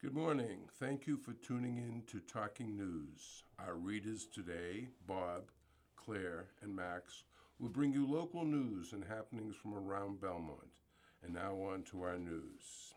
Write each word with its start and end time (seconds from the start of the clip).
Good 0.00 0.14
morning. 0.14 0.60
Thank 0.78 1.08
you 1.08 1.16
for 1.16 1.32
tuning 1.32 1.76
in 1.76 2.04
to 2.06 2.20
Talking 2.20 2.76
News. 2.76 3.42
Our 3.58 3.74
readers 3.74 4.28
today, 4.32 4.90
Bob, 5.08 5.50
Claire, 5.96 6.50
and 6.62 6.76
Max, 6.76 7.24
will 7.58 7.68
bring 7.68 7.92
you 7.92 8.06
local 8.06 8.44
news 8.44 8.92
and 8.92 9.02
happenings 9.02 9.56
from 9.56 9.74
around 9.74 10.20
Belmont. 10.20 10.78
And 11.24 11.34
now 11.34 11.54
on 11.54 11.82
to 11.90 12.02
our 12.02 12.16
news. 12.16 12.94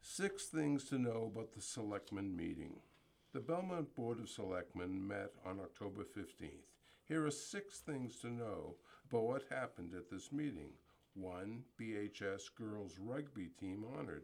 Six 0.00 0.44
things 0.44 0.84
to 0.84 1.00
know 1.00 1.32
about 1.34 1.52
the 1.52 1.62
Selectmen 1.62 2.36
meeting. 2.36 2.76
The 3.32 3.40
Belmont 3.40 3.96
Board 3.96 4.20
of 4.20 4.28
Selectmen 4.28 5.04
met 5.04 5.32
on 5.44 5.58
October 5.58 6.04
15th. 6.04 6.70
Here 7.08 7.26
are 7.26 7.32
six 7.32 7.80
things 7.80 8.20
to 8.20 8.28
know 8.28 8.76
about 9.10 9.24
what 9.24 9.42
happened 9.50 9.94
at 9.96 10.10
this 10.12 10.30
meeting. 10.30 10.74
One, 11.14 11.64
BHS 11.76 12.54
girls 12.56 13.00
rugby 13.00 13.48
team 13.58 13.84
honored. 13.98 14.22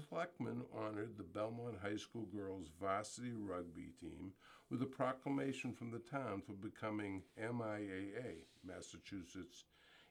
Selectmen 0.00 0.62
honored 0.74 1.18
the 1.18 1.22
Belmont 1.22 1.76
High 1.82 1.98
School 1.98 2.24
girls 2.34 2.68
varsity 2.80 3.34
rugby 3.34 3.90
team 4.00 4.32
with 4.70 4.80
a 4.80 4.86
proclamation 4.86 5.74
from 5.74 5.90
the 5.90 5.98
town 5.98 6.40
for 6.40 6.54
becoming 6.54 7.22
MIAA, 7.38 8.46
Massachusetts 8.64 9.64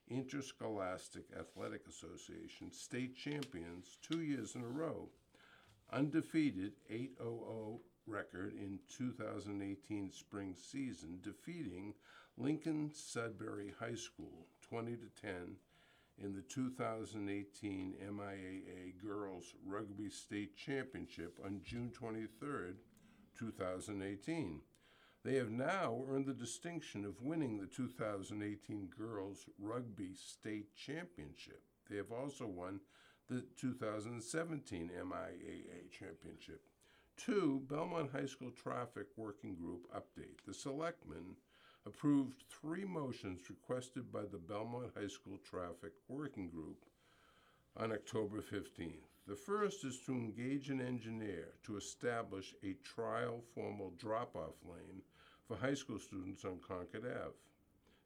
Interscholastic 0.08 1.24
Athletic 1.36 1.88
Association, 1.88 2.70
state 2.70 3.16
champions 3.16 3.98
two 4.08 4.20
years 4.20 4.54
in 4.54 4.62
a 4.62 4.68
row. 4.68 5.08
Undefeated 5.92 6.74
8 6.88 7.16
0 7.18 7.80
record 8.06 8.52
in 8.54 8.78
2018 8.96 10.12
spring 10.12 10.54
season, 10.54 11.18
defeating 11.22 11.94
Lincoln 12.36 12.92
Sudbury 12.94 13.74
High 13.80 13.96
School 13.96 14.46
20 14.68 14.96
to 14.96 15.08
10 15.20 15.56
in 16.18 16.32
the 16.34 16.42
2018 16.42 17.94
MIAA 18.02 19.02
Girls 19.02 19.54
Rugby 19.64 20.10
State 20.10 20.56
Championship 20.56 21.38
on 21.44 21.60
June 21.64 21.90
23, 21.92 22.74
2018. 23.38 24.60
They 25.24 25.34
have 25.36 25.50
now 25.50 26.04
earned 26.08 26.26
the 26.26 26.34
distinction 26.34 27.04
of 27.04 27.22
winning 27.22 27.58
the 27.58 27.66
2018 27.66 28.88
Girls 28.96 29.46
Rugby 29.58 30.14
State 30.14 30.74
Championship. 30.74 31.62
They 31.88 31.96
have 31.96 32.10
also 32.10 32.46
won 32.46 32.80
the 33.28 33.44
2017 33.56 34.90
MIAA 34.90 35.90
Championship. 35.90 36.62
Two, 37.16 37.62
Belmont 37.68 38.10
High 38.10 38.26
School 38.26 38.50
Traffic 38.50 39.06
Working 39.16 39.54
Group 39.54 39.86
update. 39.94 40.44
The 40.46 40.54
selectmen 40.54 41.36
approved 41.84 42.44
three 42.48 42.84
motions 42.84 43.50
requested 43.50 44.12
by 44.12 44.22
the 44.22 44.38
Belmont 44.38 44.92
High 44.96 45.08
School 45.08 45.38
Traffic 45.38 45.92
Working 46.08 46.48
Group 46.48 46.84
on 47.76 47.92
October 47.92 48.40
15th. 48.40 49.08
The 49.26 49.34
first 49.34 49.84
is 49.84 49.98
to 50.06 50.12
engage 50.12 50.70
an 50.70 50.80
engineer 50.80 51.48
to 51.64 51.76
establish 51.76 52.54
a 52.62 52.74
trial 52.84 53.42
formal 53.54 53.92
drop 53.98 54.36
off 54.36 54.54
lane 54.64 55.02
for 55.48 55.56
high 55.56 55.74
school 55.74 55.98
students 55.98 56.44
on 56.44 56.60
Concord 56.66 57.04
Ave. 57.04 57.34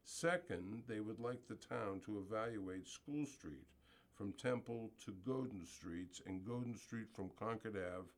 Second, 0.05 0.83
they 0.87 1.01
would 1.01 1.19
like 1.19 1.47
the 1.47 1.57
town 1.57 2.01
to 2.07 2.19
evaluate 2.19 2.87
School 2.87 3.27
Street 3.27 3.67
from 4.15 4.33
Temple 4.33 4.91
to 5.05 5.13
Goden 5.27 5.67
Streets 5.67 6.23
and 6.27 6.47
Goden 6.47 6.77
Street 6.79 7.09
from 7.15 7.31
Concord 7.39 7.77
Ave 7.77 8.09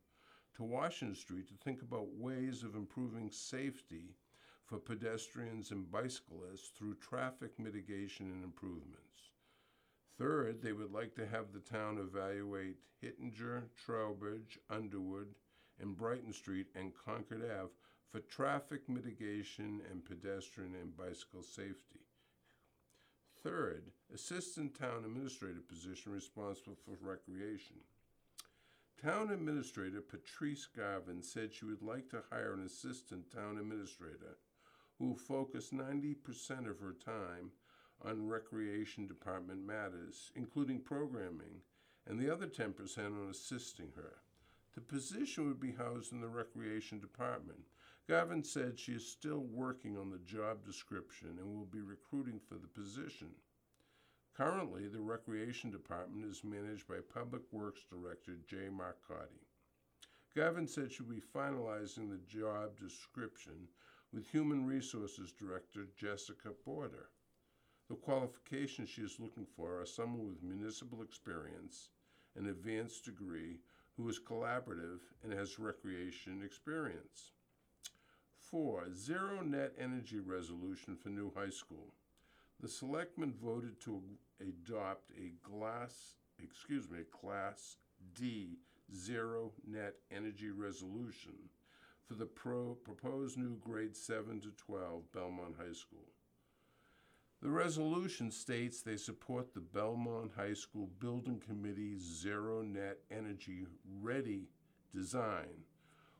to 0.56 0.62
Washington 0.62 1.16
Street 1.16 1.48
to 1.48 1.54
think 1.64 1.82
about 1.82 2.14
ways 2.16 2.62
of 2.62 2.76
improving 2.76 3.30
safety 3.32 4.14
for 4.68 4.78
pedestrians 4.78 5.70
and 5.70 5.90
bicyclists 5.90 6.68
through 6.68 6.94
traffic 6.96 7.58
mitigation 7.58 8.30
and 8.30 8.44
improvements. 8.44 9.32
Third, 10.18 10.60
they 10.62 10.72
would 10.72 10.92
like 10.92 11.14
to 11.14 11.26
have 11.26 11.52
the 11.52 11.60
town 11.60 11.98
evaluate 11.98 12.76
Hittinger, 13.00 13.64
Trowbridge, 13.82 14.58
Underwood, 14.68 15.34
and 15.80 15.96
Brighton 15.96 16.32
Street 16.32 16.66
and 16.74 16.92
Concord 16.94 17.42
Ave 17.44 17.70
for 18.10 18.20
traffic 18.20 18.88
mitigation 18.88 19.80
and 19.90 20.04
pedestrian 20.04 20.74
and 20.74 20.96
bicycle 20.96 21.42
safety. 21.42 22.00
Third, 23.42 23.84
assistant 24.12 24.78
town 24.78 25.04
administrator 25.04 25.60
position 25.66 26.12
responsible 26.12 26.76
for 26.84 26.96
recreation. 27.00 27.76
Town 29.00 29.30
Administrator 29.30 30.00
Patrice 30.00 30.66
Garvin 30.66 31.22
said 31.22 31.54
she 31.54 31.64
would 31.64 31.82
like 31.82 32.10
to 32.10 32.24
hire 32.32 32.52
an 32.52 32.66
assistant 32.66 33.30
town 33.32 33.56
administrator 33.56 34.36
who 34.98 35.08
will 35.08 35.16
focus 35.16 35.70
90% 35.72 36.68
of 36.68 36.80
her 36.80 36.94
time 37.04 37.52
on 38.04 38.28
recreation 38.28 39.06
department 39.06 39.64
matters, 39.66 40.30
including 40.34 40.80
programming, 40.80 41.62
and 42.06 42.18
the 42.18 42.32
other 42.32 42.46
10% 42.46 42.98
on 42.98 43.30
assisting 43.30 43.92
her. 43.96 44.14
The 44.74 44.80
position 44.80 45.46
would 45.46 45.60
be 45.60 45.72
housed 45.72 46.12
in 46.12 46.20
the 46.20 46.28
recreation 46.28 47.00
department. 47.00 47.60
Garvin 48.08 48.44
said 48.44 48.78
she 48.78 48.92
is 48.92 49.06
still 49.06 49.44
working 49.50 49.96
on 49.96 50.10
the 50.10 50.18
job 50.18 50.64
description 50.64 51.36
and 51.38 51.54
will 51.54 51.66
be 51.66 51.80
recruiting 51.80 52.40
for 52.48 52.54
the 52.54 52.68
position. 52.68 53.28
Currently, 54.38 54.86
the 54.86 55.00
Recreation 55.00 55.72
Department 55.72 56.24
is 56.24 56.44
managed 56.44 56.86
by 56.86 57.00
Public 57.12 57.42
Works 57.50 57.80
Director 57.90 58.36
Jay 58.46 58.68
Marcotti. 58.70 59.42
Garvin 60.36 60.68
said 60.68 60.92
she'll 60.92 61.06
be 61.06 61.20
finalizing 61.34 62.08
the 62.08 62.20
job 62.28 62.78
description 62.78 63.66
with 64.12 64.26
Human 64.28 64.64
Resources 64.64 65.32
Director 65.32 65.86
Jessica 65.96 66.50
Porter. 66.64 67.10
The 67.90 67.96
qualifications 67.96 68.88
she 68.88 69.02
is 69.02 69.20
looking 69.20 69.46
for 69.56 69.80
are 69.80 69.86
someone 69.86 70.28
with 70.28 70.42
municipal 70.42 71.02
experience, 71.02 71.90
an 72.36 72.46
advanced 72.48 73.04
degree, 73.04 73.60
who 73.96 74.08
is 74.08 74.20
collaborative 74.20 75.00
and 75.22 75.32
has 75.32 75.58
recreation 75.58 76.42
experience. 76.44 77.32
Four, 78.38 78.86
zero 78.94 79.42
net 79.44 79.72
energy 79.78 80.20
resolution 80.20 80.96
for 80.96 81.08
new 81.10 81.32
high 81.36 81.50
school. 81.50 81.92
The 82.60 82.68
selectmen 82.68 83.34
voted 83.42 83.80
to 83.82 84.00
adopt 84.40 85.10
a 85.10 85.32
glass, 85.46 86.14
excuse 86.42 86.88
me, 86.88 87.00
a 87.00 87.16
class 87.16 87.76
D 88.14 88.58
zero 88.94 89.52
net 89.66 89.96
energy 90.10 90.50
resolution 90.50 91.34
for 92.08 92.14
the 92.14 92.26
pro, 92.26 92.74
proposed 92.84 93.36
new 93.36 93.56
grade 93.58 93.94
7 93.94 94.40
to 94.40 94.50
12 94.56 95.12
Belmont 95.12 95.54
High 95.58 95.74
School. 95.74 96.08
The 97.42 97.50
resolution 97.50 98.30
states 98.30 98.80
they 98.80 98.96
support 98.96 99.52
the 99.52 99.60
Belmont 99.60 100.32
High 100.34 100.54
School 100.54 100.88
Building 100.98 101.40
Committee's 101.46 102.02
zero 102.02 102.62
net 102.62 102.98
energy 103.10 103.66
ready 104.00 104.48
design 104.92 105.64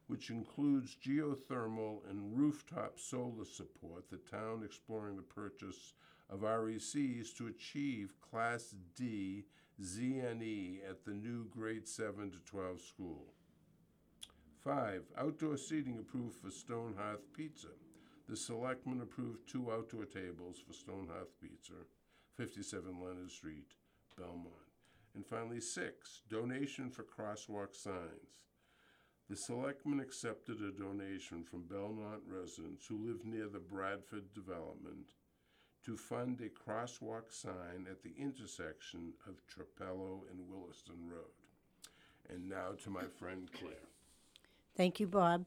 which 0.09 0.31
includes 0.31 0.97
geothermal 0.97 1.99
and 2.09 2.37
rooftop 2.37 2.99
solar 2.99 3.45
support, 3.45 4.09
the 4.11 4.17
town 4.17 4.63
exploring 4.65 5.17
the 5.17 5.23
purchase 5.23 5.93
of 6.31 6.41
RECs 6.41 7.37
to 7.37 7.47
achieve 7.47 8.15
Class 8.31 8.75
D 8.97 9.45
ZNE 9.81 10.79
at 10.89 11.05
the 11.05 11.13
new 11.13 11.47
grade 11.51 11.87
7 11.87 12.31
to 12.31 12.39
12 12.51 12.81
school. 12.81 13.27
5. 14.69 15.01
Outdoor 15.17 15.57
seating 15.57 15.99
approved 15.99 16.37
for 16.37 16.51
Stone 16.51 16.95
Hearth 16.99 17.33
Pizza. 17.35 17.69
The 18.29 18.37
selectmen 18.37 19.01
approved 19.01 19.49
two 19.49 19.73
outdoor 19.73 20.05
tables 20.05 20.59
for 20.59 20.75
Stone 20.75 21.09
Hearth 21.11 21.33
Pizza, 21.41 21.73
57 22.37 22.85
Leonard 23.03 23.31
Street, 23.31 23.73
Belmont. 24.19 24.53
And 25.15 25.25
finally, 25.25 25.63
6. 25.63 26.21
Donation 26.29 26.91
for 26.91 27.03
crosswalk 27.03 27.75
signs. 27.75 28.43
The 29.31 29.37
selectmen 29.37 30.01
accepted 30.01 30.61
a 30.61 30.71
donation 30.71 31.45
from 31.45 31.63
Belmont 31.63 32.21
residents 32.27 32.85
who 32.87 33.07
live 33.09 33.25
near 33.25 33.49
the 33.49 33.61
Bradford 33.61 34.35
development 34.35 35.13
to 35.87 35.97
fund 35.97 36.43
a 36.43 36.71
crosswalk 36.71 37.33
sign 37.33 37.87
at 37.91 38.03
the 38.03 38.13
intersection 38.19 39.15
of 39.27 39.41
Trapelo 39.47 40.25
and 40.31 40.47
Williston 40.47 41.09
Road. 41.11 41.25
And 42.29 42.51
now 42.51 42.73
to 42.85 42.91
my 42.91 43.05
friend 43.19 43.49
Claire. 43.59 43.89
Thank 44.79 45.01
you, 45.01 45.09
Bob. 45.09 45.45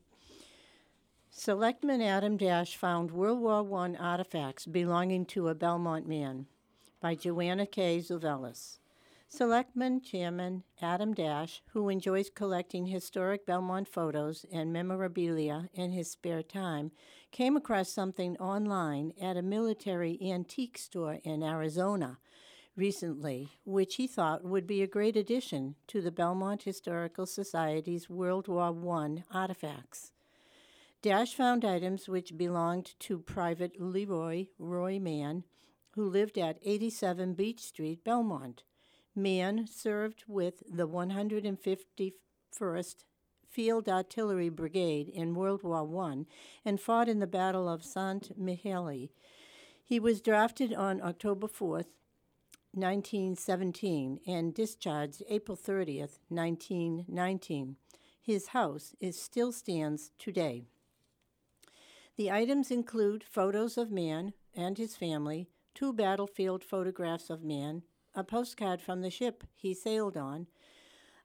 Selectman 1.29 2.01
Adam 2.01 2.35
Dash 2.35 2.75
found 2.75 3.11
World 3.11 3.39
War 3.39 3.81
I 3.81 3.95
artifacts 3.95 4.65
belonging 4.65 5.25
to 5.27 5.47
a 5.47 5.55
Belmont 5.55 6.05
man 6.05 6.47
by 6.99 7.15
Joanna 7.15 7.65
K. 7.65 7.99
Zuvelis. 7.99 8.79
Selectman 9.29 10.01
Chairman 10.01 10.63
Adam 10.81 11.13
Dash, 11.13 11.63
who 11.71 11.87
enjoys 11.87 12.29
collecting 12.29 12.87
historic 12.87 13.45
Belmont 13.45 13.87
photos 13.87 14.45
and 14.51 14.73
memorabilia 14.73 15.69
in 15.73 15.91
his 15.91 16.11
spare 16.11 16.43
time, 16.43 16.91
came 17.31 17.55
across 17.55 17.87
something 17.87 18.35
online 18.35 19.13
at 19.21 19.37
a 19.37 19.41
military 19.41 20.19
antique 20.21 20.77
store 20.77 21.19
in 21.23 21.41
Arizona 21.41 22.17
recently, 22.75 23.49
which 23.65 23.95
he 23.95 24.07
thought 24.07 24.43
would 24.43 24.65
be 24.65 24.81
a 24.81 24.87
great 24.87 25.15
addition 25.15 25.75
to 25.87 26.01
the 26.01 26.11
Belmont 26.11 26.63
Historical 26.63 27.25
Society's 27.25 28.09
World 28.09 28.47
War 28.47 28.75
I 28.97 29.23
artifacts. 29.31 30.11
Dash 31.01 31.33
found 31.33 31.65
items 31.65 32.07
which 32.07 32.37
belonged 32.37 32.93
to 32.99 33.17
Private 33.17 33.81
Leroy 33.81 34.45
Roy 34.59 34.99
Mann, 34.99 35.43
who 35.95 36.07
lived 36.07 36.37
at 36.37 36.59
87 36.63 37.33
Beech 37.33 37.61
Street, 37.61 38.03
Belmont. 38.03 38.63
Mann 39.15 39.67
served 39.67 40.23
with 40.27 40.63
the 40.69 40.87
151st 40.87 42.95
Field 43.49 43.89
Artillery 43.89 44.49
Brigade 44.49 45.09
in 45.09 45.35
World 45.35 45.63
War 45.63 46.05
I 46.05 46.25
and 46.63 46.79
fought 46.79 47.09
in 47.09 47.19
the 47.19 47.27
Battle 47.27 47.67
of 47.67 47.83
St. 47.83 48.39
Mihiel. 48.39 49.09
He 49.83 49.99
was 49.99 50.21
drafted 50.21 50.73
on 50.73 51.01
October 51.01 51.47
4th, 51.47 51.87
1917, 52.73 54.19
and 54.25 54.53
discharged 54.53 55.23
April 55.29 55.57
30th, 55.57 56.19
1919. 56.29 57.75
His 58.21 58.47
house 58.47 58.95
is 58.99 59.21
still 59.21 59.51
stands 59.51 60.11
today. 60.17 60.65
The 62.17 62.31
items 62.31 62.71
include 62.71 63.23
photos 63.23 63.77
of 63.77 63.91
Mann 63.91 64.33
and 64.55 64.77
his 64.77 64.95
family, 64.95 65.47
two 65.73 65.93
battlefield 65.93 66.63
photographs 66.63 67.29
of 67.29 67.43
Mann, 67.43 67.83
a 68.13 68.23
postcard 68.23 68.81
from 68.81 69.01
the 69.01 69.09
ship 69.09 69.43
he 69.55 69.73
sailed 69.73 70.17
on, 70.17 70.47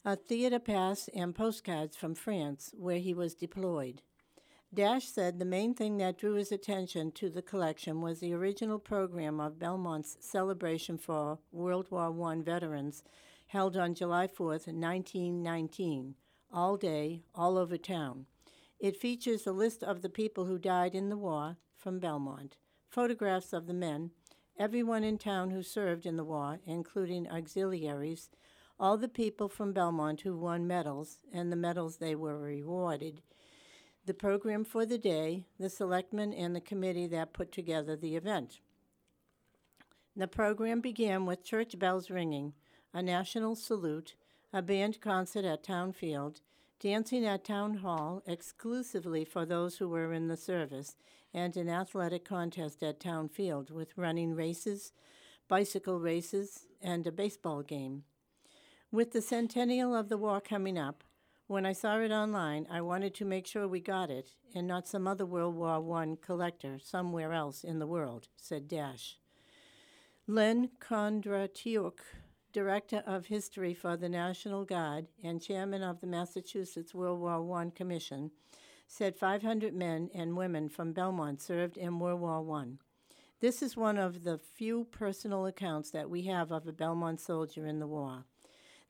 a 0.05 0.17
theater 0.17 0.61
pass, 0.61 1.09
and 1.15 1.35
postcards 1.35 1.97
from 1.97 2.15
France, 2.15 2.73
where 2.77 2.99
he 2.99 3.13
was 3.13 3.35
deployed. 3.35 4.03
Dash 4.75 5.07
said 5.07 5.39
the 5.39 5.45
main 5.45 5.75
thing 5.75 5.97
that 5.99 6.19
drew 6.19 6.35
his 6.35 6.51
attention 6.51 7.13
to 7.13 7.31
the 7.31 7.41
collection 7.41 8.01
was 8.01 8.21
the 8.21 8.35
original 8.35 8.79
program 8.79 9.41
of 9.41 9.59
Belmont's 9.59 10.17
celebration 10.21 10.99
for 10.99 11.39
World 11.53 11.91
War 11.91 12.13
I 12.31 12.43
veterans 12.43 13.03
held 13.47 13.77
on 13.77 13.95
July 13.95 14.27
4th, 14.27 14.67
1919, 14.67 16.17
all 16.53 16.77
day, 16.77 17.23
all 17.35 17.57
over 17.57 17.79
town. 17.79 18.27
It 18.79 19.01
features 19.01 19.47
a 19.47 19.53
list 19.53 19.83
of 19.83 20.03
the 20.03 20.11
people 20.11 20.47
who 20.47 20.59
died 20.59 20.95
in 20.95 21.09
the 21.09 21.17
war 21.17 21.57
from 21.77 22.01
Belmont, 22.01 22.57
photographs 22.89 23.53
of 23.53 23.67
the 23.67 23.75
men, 23.75 24.11
everyone 24.59 25.05
in 25.05 25.17
town 25.17 25.51
who 25.51 25.63
served 25.63 26.05
in 26.07 26.17
the 26.17 26.25
war, 26.25 26.59
including 26.67 27.31
auxiliaries, 27.31 28.31
all 28.79 28.99
the 28.99 29.09
people 29.09 29.49
from 29.49 29.73
Belmont 29.73 30.23
who 30.23 30.37
won 30.37 30.67
medals 30.67 31.21
and 31.33 31.51
the 31.51 31.57
medals 31.57 31.97
they 31.97 32.15
were 32.15 32.39
rewarded, 32.39 33.23
the 34.07 34.15
program 34.15 34.65
for 34.65 34.87
the 34.87 34.99
day, 34.99 35.45
the 35.59 35.69
selectmen, 35.69 36.33
and 36.33 36.55
the 36.55 36.61
committee 36.61 37.09
that 37.09 37.33
put 37.33 37.51
together 37.51 37.97
the 37.97 38.17
event. 38.17 38.61
The 40.15 40.29
program 40.29 40.81
began 40.81 41.27
with 41.27 41.45
church 41.45 41.79
bells 41.79 42.09
ringing, 42.09 42.55
a 42.95 43.03
national 43.03 43.57
salute, 43.57 44.15
a 44.53 44.63
band 44.63 45.01
concert 45.01 45.45
at 45.45 45.65
Town 45.65 45.93
Field, 45.93 46.41
dancing 46.81 47.27
at 47.27 47.45
Town 47.45 47.79
Hall 47.79 48.23
exclusively 48.27 49.25
for 49.25 49.45
those 49.45 49.77
who 49.77 49.89
were 49.89 50.13
in 50.13 50.29
the 50.29 50.37
service, 50.37 50.97
and 51.35 51.57
an 51.57 51.69
athletic 51.69 52.25
contest 52.25 52.83
at 52.83 53.01
Town 53.01 53.29
Field 53.29 53.71
with 53.71 53.99
running 53.99 54.35
races, 54.35 54.93
bicycle 55.49 55.99
races, 55.99 56.67
and 56.81 57.07
a 57.07 57.13
baseball 57.13 57.63
game. 57.63 58.05
With 58.93 59.13
the 59.13 59.21
centennial 59.21 59.95
of 59.95 60.09
the 60.09 60.17
war 60.17 60.41
coming 60.41 60.79
up, 60.79 61.03
when 61.49 61.65
I 61.65 61.73
saw 61.73 62.01
it 62.01 62.11
online, 62.11 62.67
I 62.71 62.81
wanted 62.81 63.15
to 63.15 63.25
make 63.25 63.47
sure 63.47 63.69
we 63.69 63.81
got 63.81 64.11
it 64.11 64.31
and 64.55 64.67
not 64.67 64.89
some 64.89 65.07
other 65.07 65.25
World 65.25 65.55
War 65.55 66.01
I 66.01 66.17
collector 66.21 66.79
somewhere 66.83 67.33
else 67.33 67.63
in 67.63 67.79
the 67.79 67.87
world, 67.87 68.29
said 68.37 68.67
Dash. 68.67 69.19
Len 70.27 70.71
Kondratiuk, 70.81 72.01
Director 72.53 73.05
of 73.07 73.27
History 73.27 73.75
for 73.75 73.97
the 73.97 74.09
National 74.09 74.65
Guard 74.65 75.07
and 75.23 75.41
Chairman 75.41 75.85
of 75.85 76.01
the 76.01 76.07
Massachusetts 76.09 76.95
World 76.95 77.21
War 77.21 77.61
I 77.61 77.71
Commission, 77.71 78.33
said 78.89 79.17
500 79.17 79.73
men 79.73 80.11
and 80.15 80.37
women 80.37 80.69
from 80.69 80.93
Belmont 80.93 81.41
served 81.41 81.77
in 81.77 82.01
World 82.01 82.21
War 82.21 82.61
I. 82.61 82.65
This 83.41 83.63
is 83.63 83.77
one 83.77 83.99
of 83.99 84.25
the 84.25 84.39
few 84.39 84.85
personal 84.91 85.47
accounts 85.47 85.91
that 85.91 86.11
we 86.11 86.23
have 86.23 86.51
of 86.51 86.67
a 86.67 86.73
Belmont 86.73 87.21
soldier 87.21 87.67
in 87.67 87.79
the 87.79 87.87
war. 87.87 88.25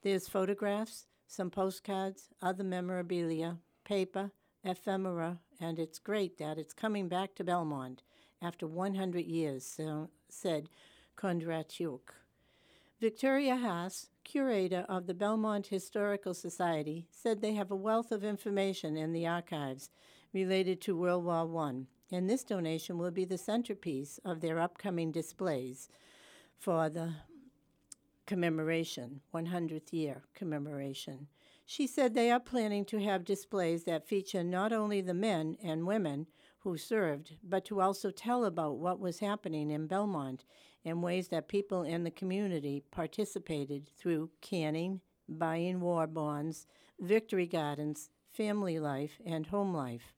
There's 0.03 0.29
photographs, 0.29 1.07
some 1.27 1.51
postcards, 1.51 2.29
other 2.41 2.65
memorabilia, 2.65 3.59
paper, 3.85 4.31
ephemera, 4.65 5.39
and 5.61 5.79
it's 5.79 5.99
great 5.99 6.39
that 6.39 6.59
it's 6.59 6.75
coming 6.75 7.09
back 7.09 7.35
to 7.35 7.45
Belmont 7.45 8.03
after 8.43 8.67
100 8.67 9.25
years, 9.25 9.79
said 10.29 10.69
Kondratiuk. 11.17 12.13
Victoria 13.01 13.57
Haas, 13.57 14.09
curator 14.25 14.87
of 14.89 15.07
the 15.07 15.15
Belmont 15.15 15.67
Historical 15.67 16.35
Society, 16.35 17.07
said 17.11 17.41
they 17.41 17.55
have 17.55 17.71
a 17.71 17.77
wealth 17.77 18.11
of 18.11 18.25
information 18.25 18.97
in 18.97 19.13
the 19.13 19.27
archives 19.27 19.91
related 20.33 20.81
to 20.81 20.97
World 20.97 21.25
War 21.25 21.63
I, 21.63 21.87
and 22.11 22.29
this 22.29 22.45
donation 22.45 22.99
will 22.99 23.11
be 23.11 23.25
the 23.25 23.39
centerpiece 23.39 24.19
of 24.25 24.41
their 24.41 24.59
upcoming 24.59 25.13
displays 25.13 25.89
for 26.59 26.89
the 26.89 27.13
commemoration, 28.27 29.21
100th 29.35 29.93
year 29.93 30.25
commemoration. 30.35 31.29
She 31.65 31.87
said 31.87 32.15
they 32.15 32.31
are 32.31 32.41
planning 32.41 32.85
to 32.87 33.03
have 33.03 33.25
displays 33.25 33.85
that 33.85 34.07
feature 34.07 34.45
not 34.45 34.73
only 34.73 35.01
the 35.01 35.15
men 35.15 35.57
and 35.63 35.87
women 35.87 36.27
who 36.61 36.77
served, 36.77 37.37
but 37.43 37.65
to 37.67 37.81
also 37.81 38.11
tell 38.11 38.45
about 38.45 38.79
what 38.79 39.01
was 39.01 39.21
happening 39.21 39.71
in 39.71 39.87
Belmont 39.87 40.45
and 40.85 41.03
ways 41.03 41.29
that 41.29 41.49
people 41.49 41.83
in 41.83 42.05
the 42.05 42.11
community 42.11 42.85
participated 42.91 43.89
through 43.97 44.31
canning, 44.41 45.01
buying 45.29 45.81
war 45.81 46.07
bonds, 46.07 46.67
victory 47.01 47.47
gardens, 47.47 48.11
family 48.33 48.79
life, 48.79 49.21
and 49.25 49.47
home 49.47 49.75
life. 49.75 50.13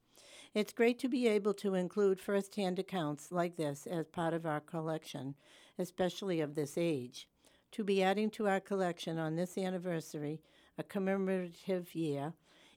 It's 0.55 0.73
great 0.73 0.99
to 1.01 1.09
be 1.09 1.29
able 1.29 1.55
to 1.55 1.75
include 1.75 2.21
firsthand 2.21 2.79
accounts 2.79 3.31
like 3.31 3.57
this 3.57 3.87
as 3.87 4.07
part 4.07 4.35
of 4.35 4.45
our 4.45 4.61
collection, 4.61 5.35
especially 5.79 6.41
of 6.41 6.55
this 6.55 6.77
age 6.77 7.29
to 7.73 7.85
be 7.85 8.03
adding 8.03 8.31
to 8.31 8.49
our 8.49 8.61
collection 8.61 9.19
on 9.19 9.37
this 9.37 9.59
anniversary, 9.59 10.41
a 10.77 10.83
commemorative 10.83 11.95
year, 11.95 12.33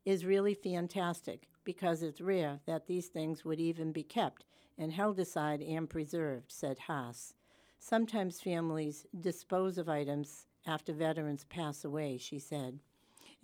is 0.06 0.26
really 0.26 0.54
fantastic 0.54 1.48
because 1.64 2.02
it's 2.02 2.22
rare 2.22 2.60
that 2.66 2.88
these 2.88 3.08
things 3.08 3.46
would 3.46 3.60
even 3.60 3.92
be 3.92 4.04
kept 4.04 4.46
and 4.78 4.92
held 4.92 5.20
aside 5.20 5.62
and 5.62 5.90
preserved, 5.90 6.52
said 6.52 6.80
Haas. 6.80 7.34
Sometimes 7.80 8.42
families 8.42 9.06
dispose 9.20 9.78
of 9.78 9.90
items 9.90 10.46
after 10.66 10.94
veterans 10.94 11.46
pass 11.46 11.84
away, 11.84 12.18
she 12.18 12.40
said. 12.40 12.80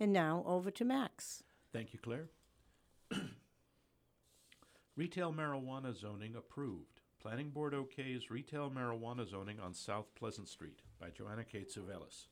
And 0.00 0.12
now 0.12 0.44
over 0.46 0.70
to 0.70 0.84
Max. 0.84 1.42
Thank 1.72 1.92
you, 1.92 1.98
Claire. 1.98 2.28
Retail 4.96 5.32
marijuana 5.32 5.96
zoning 5.96 6.36
approved. 6.36 6.97
Planning 7.20 7.50
Board 7.50 7.74
OK's 7.74 8.30
retail 8.30 8.70
marijuana 8.70 9.28
zoning 9.28 9.58
on 9.58 9.74
South 9.74 10.14
Pleasant 10.14 10.46
Street 10.46 10.82
by 11.00 11.10
Joanna 11.10 11.42
Kate 11.42 11.68
Zuvelis. 11.68 12.28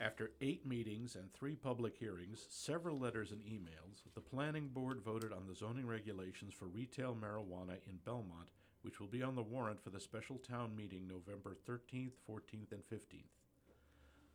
After 0.00 0.30
eight 0.40 0.64
meetings 0.64 1.16
and 1.16 1.32
three 1.32 1.56
public 1.56 1.96
hearings, 1.96 2.46
several 2.48 2.96
letters 2.96 3.32
and 3.32 3.42
emails, 3.42 4.04
the 4.14 4.20
Planning 4.20 4.68
Board 4.68 5.00
voted 5.04 5.32
on 5.32 5.48
the 5.48 5.54
zoning 5.56 5.88
regulations 5.88 6.54
for 6.54 6.66
retail 6.66 7.16
marijuana 7.20 7.78
in 7.88 7.98
Belmont, 8.04 8.52
which 8.82 9.00
will 9.00 9.08
be 9.08 9.22
on 9.22 9.34
the 9.34 9.42
warrant 9.42 9.82
for 9.82 9.90
the 9.90 9.98
special 9.98 10.38
town 10.38 10.76
meeting 10.76 11.08
November 11.08 11.56
13th, 11.68 12.12
14th, 12.30 12.70
and 12.70 12.84
15th. 12.88 13.34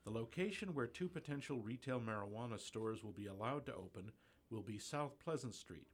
The 0.03 0.11
location 0.11 0.73
where 0.73 0.87
two 0.87 1.07
potential 1.07 1.61
retail 1.61 2.01
marijuana 2.01 2.59
stores 2.59 3.01
will 3.01 3.13
be 3.13 3.27
allowed 3.27 3.65
to 3.67 3.75
open 3.75 4.11
will 4.49 4.61
be 4.61 4.77
South 4.77 5.17
Pleasant 5.23 5.55
Street, 5.55 5.87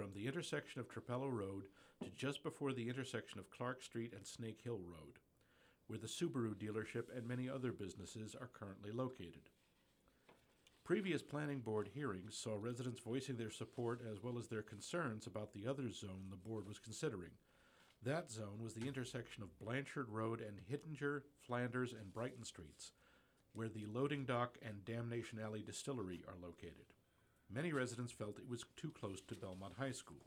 from 0.00 0.12
the 0.14 0.26
intersection 0.26 0.80
of 0.80 0.88
Trapelo 0.88 1.30
Road 1.30 1.64
to 2.02 2.08
just 2.16 2.42
before 2.42 2.72
the 2.72 2.88
intersection 2.88 3.38
of 3.38 3.50
Clark 3.50 3.82
Street 3.82 4.14
and 4.16 4.26
Snake 4.26 4.60
Hill 4.64 4.80
Road, 4.82 5.18
where 5.88 5.98
the 5.98 6.06
Subaru 6.06 6.54
dealership 6.54 7.14
and 7.14 7.28
many 7.28 7.50
other 7.50 7.70
businesses 7.70 8.34
are 8.34 8.48
currently 8.54 8.92
located. 8.92 9.50
Previous 10.84 11.20
planning 11.20 11.58
board 11.58 11.90
hearings 11.92 12.34
saw 12.34 12.56
residents 12.58 13.00
voicing 13.00 13.36
their 13.36 13.50
support 13.50 14.00
as 14.10 14.22
well 14.22 14.38
as 14.38 14.48
their 14.48 14.62
concerns 14.62 15.26
about 15.26 15.52
the 15.52 15.66
other 15.66 15.90
zone 15.92 16.30
the 16.30 16.48
board 16.48 16.66
was 16.66 16.78
considering. 16.78 17.32
That 18.02 18.30
zone 18.30 18.62
was 18.62 18.72
the 18.72 18.88
intersection 18.88 19.42
of 19.42 19.58
Blanchard 19.58 20.08
Road 20.08 20.40
and 20.40 20.60
Hittinger, 20.66 21.24
Flanders, 21.46 21.92
and 21.92 22.10
Brighton 22.10 22.44
Streets, 22.44 22.92
where 23.52 23.68
the 23.68 23.84
loading 23.84 24.24
dock 24.24 24.56
and 24.66 24.82
Damnation 24.82 25.38
Alley 25.38 25.62
Distillery 25.62 26.24
are 26.26 26.40
located. 26.42 26.86
Many 27.52 27.72
residents 27.72 28.12
felt 28.12 28.38
it 28.38 28.48
was 28.48 28.64
too 28.76 28.90
close 28.90 29.20
to 29.22 29.34
Belmont 29.34 29.74
High 29.76 29.90
School. 29.90 30.24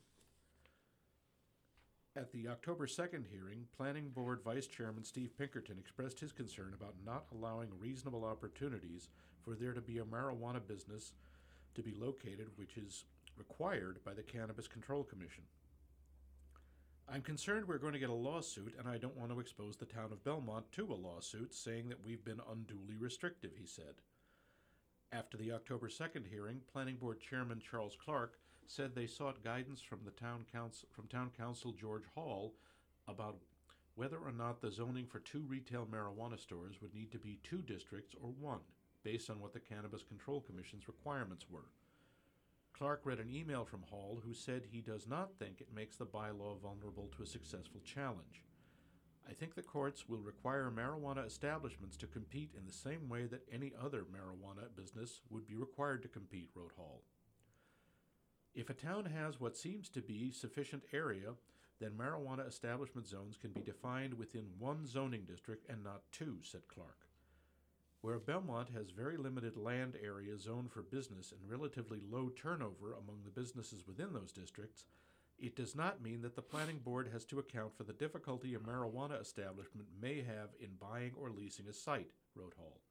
At 2.15 2.31
the 2.31 2.49
October 2.49 2.85
2nd 2.85 3.25
hearing, 3.31 3.65
Planning 3.75 4.09
Board 4.09 4.41
Vice 4.43 4.67
Chairman 4.67 5.03
Steve 5.03 5.31
Pinkerton 5.37 5.79
expressed 5.79 6.19
his 6.19 6.33
concern 6.33 6.73
about 6.75 6.95
not 7.05 7.25
allowing 7.33 7.69
reasonable 7.79 8.25
opportunities 8.25 9.07
for 9.41 9.55
there 9.55 9.73
to 9.73 9.81
be 9.81 9.97
a 9.97 10.03
marijuana 10.03 10.59
business 10.65 11.13
to 11.75 11.81
be 11.81 11.95
located, 11.97 12.49
which 12.55 12.77
is 12.77 13.05
required 13.37 13.99
by 14.05 14.13
the 14.13 14.21
Cannabis 14.21 14.67
Control 14.67 15.03
Commission. 15.03 15.43
I'm 17.09 17.21
concerned 17.21 17.67
we're 17.67 17.77
going 17.77 17.93
to 17.93 17.99
get 17.99 18.09
a 18.09 18.13
lawsuit, 18.13 18.75
and 18.77 18.87
I 18.87 18.97
don't 18.97 19.17
want 19.17 19.31
to 19.31 19.39
expose 19.39 19.77
the 19.77 19.85
town 19.85 20.11
of 20.11 20.23
Belmont 20.23 20.71
to 20.73 20.91
a 20.91 20.93
lawsuit 20.93 21.53
saying 21.53 21.89
that 21.89 22.03
we've 22.05 22.23
been 22.23 22.41
unduly 22.51 22.97
restrictive, 22.99 23.51
he 23.57 23.65
said. 23.65 23.95
After 25.13 25.37
the 25.37 25.51
October 25.51 25.89
2nd 25.89 26.27
hearing, 26.27 26.61
Planning 26.71 26.95
Board 26.95 27.19
Chairman 27.21 27.61
Charles 27.61 27.95
Clark 28.03 28.39
said 28.65 28.95
they 28.95 29.05
sought 29.05 29.43
guidance 29.43 29.79
from 29.79 29.99
the 30.03 30.11
town 30.11 30.43
counsel 30.51 30.89
from 30.91 31.05
town 31.07 31.29
counsel 31.37 31.71
George 31.71 32.05
Hall 32.15 32.55
about 33.07 33.37
whether 33.93 34.17
or 34.17 34.31
not 34.31 34.59
the 34.59 34.71
zoning 34.71 35.05
for 35.05 35.19
two 35.19 35.41
retail 35.41 35.85
marijuana 35.85 36.39
stores 36.39 36.81
would 36.81 36.95
need 36.95 37.11
to 37.11 37.19
be 37.19 37.39
two 37.43 37.61
districts 37.61 38.15
or 38.23 38.31
one, 38.39 38.61
based 39.03 39.29
on 39.29 39.39
what 39.39 39.53
the 39.53 39.59
Cannabis 39.59 40.01
Control 40.01 40.41
Commission's 40.41 40.87
requirements 40.87 41.45
were. 41.47 41.69
Clark 42.75 43.01
read 43.03 43.19
an 43.19 43.29
email 43.29 43.65
from 43.65 43.83
Hall 43.83 44.19
who 44.25 44.33
said 44.33 44.63
he 44.65 44.81
does 44.81 45.07
not 45.07 45.37
think 45.37 45.61
it 45.61 45.75
makes 45.75 45.95
the 45.97 46.07
bylaw 46.07 46.59
vulnerable 46.59 47.11
to 47.15 47.21
a 47.21 47.27
successful 47.27 47.81
challenge. 47.85 48.41
I 49.29 49.33
think 49.33 49.55
the 49.55 49.61
courts 49.61 50.07
will 50.07 50.19
require 50.19 50.71
marijuana 50.71 51.25
establishments 51.25 51.97
to 51.97 52.07
compete 52.07 52.51
in 52.57 52.65
the 52.65 52.73
same 52.73 53.07
way 53.09 53.25
that 53.25 53.47
any 53.51 53.71
other 53.81 54.03
marijuana 54.03 54.75
business 54.75 55.21
would 55.29 55.47
be 55.47 55.55
required 55.55 56.01
to 56.03 56.07
compete, 56.07 56.49
wrote 56.55 56.73
Hall. 56.75 57.03
If 58.53 58.69
a 58.69 58.73
town 58.73 59.05
has 59.05 59.39
what 59.39 59.57
seems 59.57 59.89
to 59.89 60.01
be 60.01 60.31
sufficient 60.31 60.83
area, 60.91 61.33
then 61.79 61.91
marijuana 61.97 62.47
establishment 62.47 63.07
zones 63.07 63.37
can 63.37 63.51
be 63.51 63.61
defined 63.61 64.13
within 64.13 64.45
one 64.59 64.85
zoning 64.85 65.23
district 65.25 65.69
and 65.69 65.83
not 65.83 66.03
two, 66.11 66.37
said 66.43 66.61
Clark. 66.67 66.97
Where 68.01 68.19
Belmont 68.19 68.69
has 68.75 68.91
very 68.91 69.17
limited 69.17 69.55
land 69.57 69.95
area 70.03 70.37
zoned 70.37 70.71
for 70.71 70.81
business 70.81 71.31
and 71.31 71.49
relatively 71.49 72.01
low 72.11 72.29
turnover 72.29 72.91
among 72.91 73.21
the 73.23 73.31
businesses 73.31 73.87
within 73.87 74.13
those 74.13 74.31
districts, 74.31 74.85
it 75.39 75.55
does 75.55 75.75
not 75.75 76.01
mean 76.01 76.21
that 76.21 76.35
the 76.35 76.41
planning 76.41 76.79
board 76.79 77.09
has 77.11 77.25
to 77.25 77.39
account 77.39 77.75
for 77.75 77.83
the 77.83 77.93
difficulty 77.93 78.55
a 78.55 78.59
marijuana 78.59 79.19
establishment 79.19 79.87
may 80.01 80.17
have 80.17 80.49
in 80.59 80.69
buying 80.79 81.11
or 81.19 81.29
leasing 81.29 81.67
a 81.67 81.73
site, 81.73 82.11
wrote 82.35 82.53
Hall. 82.57 82.81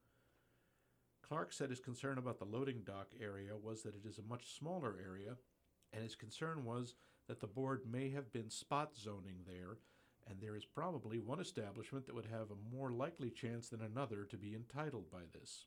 Clark 1.22 1.52
said 1.52 1.70
his 1.70 1.80
concern 1.80 2.18
about 2.18 2.38
the 2.38 2.44
loading 2.44 2.82
dock 2.84 3.08
area 3.20 3.56
was 3.56 3.82
that 3.82 3.94
it 3.94 4.06
is 4.06 4.18
a 4.18 4.28
much 4.28 4.56
smaller 4.56 4.96
area, 5.02 5.36
and 5.92 6.02
his 6.02 6.14
concern 6.14 6.64
was 6.64 6.94
that 7.28 7.40
the 7.40 7.46
board 7.46 7.82
may 7.90 8.10
have 8.10 8.32
been 8.32 8.50
spot 8.50 8.90
zoning 8.96 9.38
there, 9.46 9.78
and 10.28 10.40
there 10.40 10.56
is 10.56 10.64
probably 10.64 11.18
one 11.18 11.40
establishment 11.40 12.06
that 12.06 12.14
would 12.14 12.26
have 12.26 12.50
a 12.50 12.76
more 12.76 12.90
likely 12.90 13.30
chance 13.30 13.68
than 13.68 13.80
another 13.80 14.24
to 14.24 14.36
be 14.36 14.54
entitled 14.54 15.10
by 15.10 15.22
this. 15.32 15.66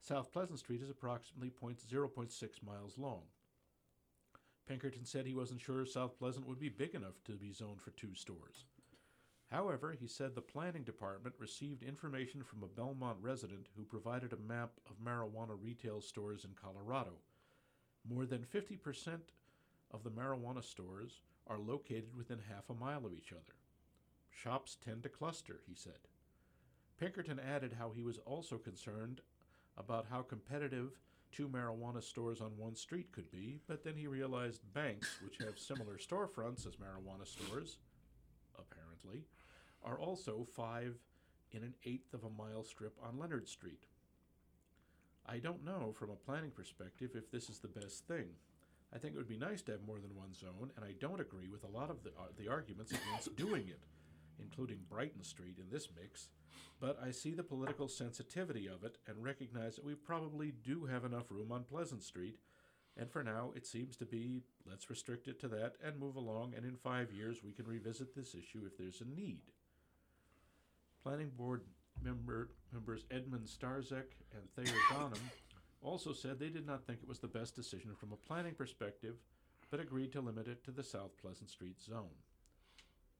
South 0.00 0.32
Pleasant 0.32 0.58
Street 0.58 0.82
is 0.82 0.90
approximately 0.90 1.50
0.6 1.50 2.62
miles 2.64 2.98
long. 2.98 3.22
Pinkerton 4.66 5.04
said 5.04 5.26
he 5.26 5.34
wasn't 5.34 5.60
sure 5.60 5.84
South 5.84 6.18
Pleasant 6.18 6.46
would 6.46 6.60
be 6.60 6.68
big 6.68 6.94
enough 6.94 7.22
to 7.24 7.32
be 7.32 7.52
zoned 7.52 7.80
for 7.80 7.90
two 7.90 8.14
stores. 8.14 8.64
However, 9.50 9.92
he 9.92 10.06
said 10.06 10.34
the 10.34 10.40
planning 10.40 10.82
department 10.82 11.34
received 11.38 11.82
information 11.82 12.42
from 12.42 12.62
a 12.62 12.68
Belmont 12.68 13.18
resident 13.20 13.66
who 13.76 13.84
provided 13.84 14.32
a 14.32 14.48
map 14.48 14.70
of 14.88 15.04
marijuana 15.04 15.56
retail 15.60 16.00
stores 16.00 16.44
in 16.44 16.52
Colorado. 16.54 17.12
More 18.08 18.24
than 18.24 18.44
50% 18.44 19.20
of 19.90 20.04
the 20.04 20.10
marijuana 20.10 20.64
stores 20.64 21.20
are 21.46 21.58
located 21.58 22.16
within 22.16 22.38
half 22.48 22.70
a 22.70 22.74
mile 22.74 23.04
of 23.04 23.12
each 23.12 23.32
other. 23.32 23.54
Shops 24.30 24.78
tend 24.82 25.02
to 25.02 25.10
cluster, 25.10 25.60
he 25.66 25.74
said. 25.74 26.08
Pinkerton 26.98 27.38
added 27.38 27.74
how 27.78 27.90
he 27.90 28.02
was 28.02 28.18
also 28.18 28.56
concerned 28.56 29.20
about 29.76 30.06
how 30.10 30.22
competitive 30.22 30.98
two 31.32 31.48
marijuana 31.48 32.02
stores 32.02 32.40
on 32.40 32.56
one 32.56 32.76
street 32.76 33.10
could 33.12 33.30
be, 33.30 33.58
but 33.66 33.82
then 33.82 33.96
he 33.96 34.06
realized 34.06 34.60
banks, 34.74 35.18
which 35.24 35.38
have 35.38 35.58
similar 35.58 35.96
storefronts 35.96 36.66
as 36.66 36.76
marijuana 36.76 37.26
stores, 37.26 37.78
apparently, 38.58 39.24
are 39.84 39.98
also 39.98 40.46
five 40.54 40.94
in 41.52 41.62
an 41.62 41.74
eighth 41.84 42.14
of 42.14 42.24
a 42.24 42.30
mile 42.30 42.62
strip 42.62 42.96
on 43.02 43.18
Leonard 43.18 43.48
Street. 43.48 43.86
I 45.26 45.38
don't 45.38 45.64
know 45.64 45.94
from 45.98 46.10
a 46.10 46.16
planning 46.16 46.50
perspective 46.50 47.10
if 47.14 47.30
this 47.30 47.48
is 47.48 47.58
the 47.58 47.68
best 47.68 48.06
thing. 48.06 48.26
I 48.94 48.98
think 48.98 49.14
it 49.14 49.18
would 49.18 49.28
be 49.28 49.38
nice 49.38 49.62
to 49.62 49.72
have 49.72 49.86
more 49.86 49.98
than 49.98 50.14
one 50.14 50.34
zone, 50.34 50.70
and 50.76 50.84
I 50.84 50.92
don't 51.00 51.20
agree 51.20 51.48
with 51.48 51.64
a 51.64 51.68
lot 51.68 51.90
of 51.90 52.02
the, 52.02 52.10
uh, 52.10 52.28
the 52.36 52.48
arguments 52.48 52.92
against 52.92 53.34
doing 53.36 53.68
it, 53.68 53.80
including 54.38 54.80
Brighton 54.90 55.22
Street 55.22 55.56
in 55.58 55.70
this 55.70 55.88
mix. 55.98 56.28
But 56.80 56.98
I 57.04 57.10
see 57.10 57.34
the 57.34 57.42
political 57.42 57.88
sensitivity 57.88 58.66
of 58.66 58.84
it 58.84 58.98
and 59.06 59.22
recognize 59.22 59.76
that 59.76 59.84
we 59.84 59.94
probably 59.94 60.52
do 60.64 60.86
have 60.86 61.04
enough 61.04 61.30
room 61.30 61.52
on 61.52 61.64
Pleasant 61.64 62.02
Street. 62.02 62.38
And 62.96 63.10
for 63.10 63.22
now, 63.22 63.52
it 63.54 63.66
seems 63.66 63.96
to 63.96 64.04
be 64.04 64.42
let's 64.68 64.90
restrict 64.90 65.28
it 65.28 65.40
to 65.40 65.48
that 65.48 65.74
and 65.84 65.98
move 65.98 66.16
along, 66.16 66.54
and 66.56 66.64
in 66.64 66.76
five 66.76 67.12
years 67.12 67.42
we 67.42 67.52
can 67.52 67.66
revisit 67.66 68.14
this 68.14 68.34
issue 68.34 68.62
if 68.66 68.76
there's 68.76 69.00
a 69.00 69.20
need. 69.20 69.42
Planning 71.02 71.30
Board 71.36 71.62
member, 72.02 72.50
members 72.72 73.04
Edmund 73.10 73.46
Starzec 73.46 74.04
and 74.32 74.50
Thayer 74.54 74.76
Donham 74.90 75.18
also 75.82 76.12
said 76.12 76.38
they 76.38 76.48
did 76.48 76.66
not 76.66 76.86
think 76.86 77.00
it 77.02 77.08
was 77.08 77.18
the 77.18 77.26
best 77.26 77.56
decision 77.56 77.94
from 77.94 78.12
a 78.12 78.26
planning 78.26 78.54
perspective, 78.54 79.16
but 79.70 79.80
agreed 79.80 80.12
to 80.12 80.20
limit 80.20 80.46
it 80.46 80.62
to 80.64 80.70
the 80.70 80.82
South 80.82 81.16
Pleasant 81.20 81.50
Street 81.50 81.80
zone. 81.80 82.14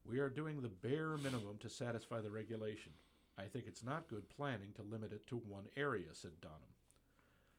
We 0.04 0.18
are 0.18 0.28
doing 0.28 0.60
the 0.60 0.68
bare 0.68 1.16
minimum 1.16 1.58
to 1.60 1.68
satisfy 1.68 2.20
the 2.20 2.30
regulation. 2.30 2.92
I 3.38 3.44
think 3.44 3.66
it's 3.66 3.82
not 3.82 4.08
good 4.08 4.28
planning 4.28 4.72
to 4.76 4.82
limit 4.82 5.12
it 5.12 5.26
to 5.28 5.36
one 5.36 5.64
area, 5.76 6.08
said 6.12 6.32
Donham. 6.40 6.72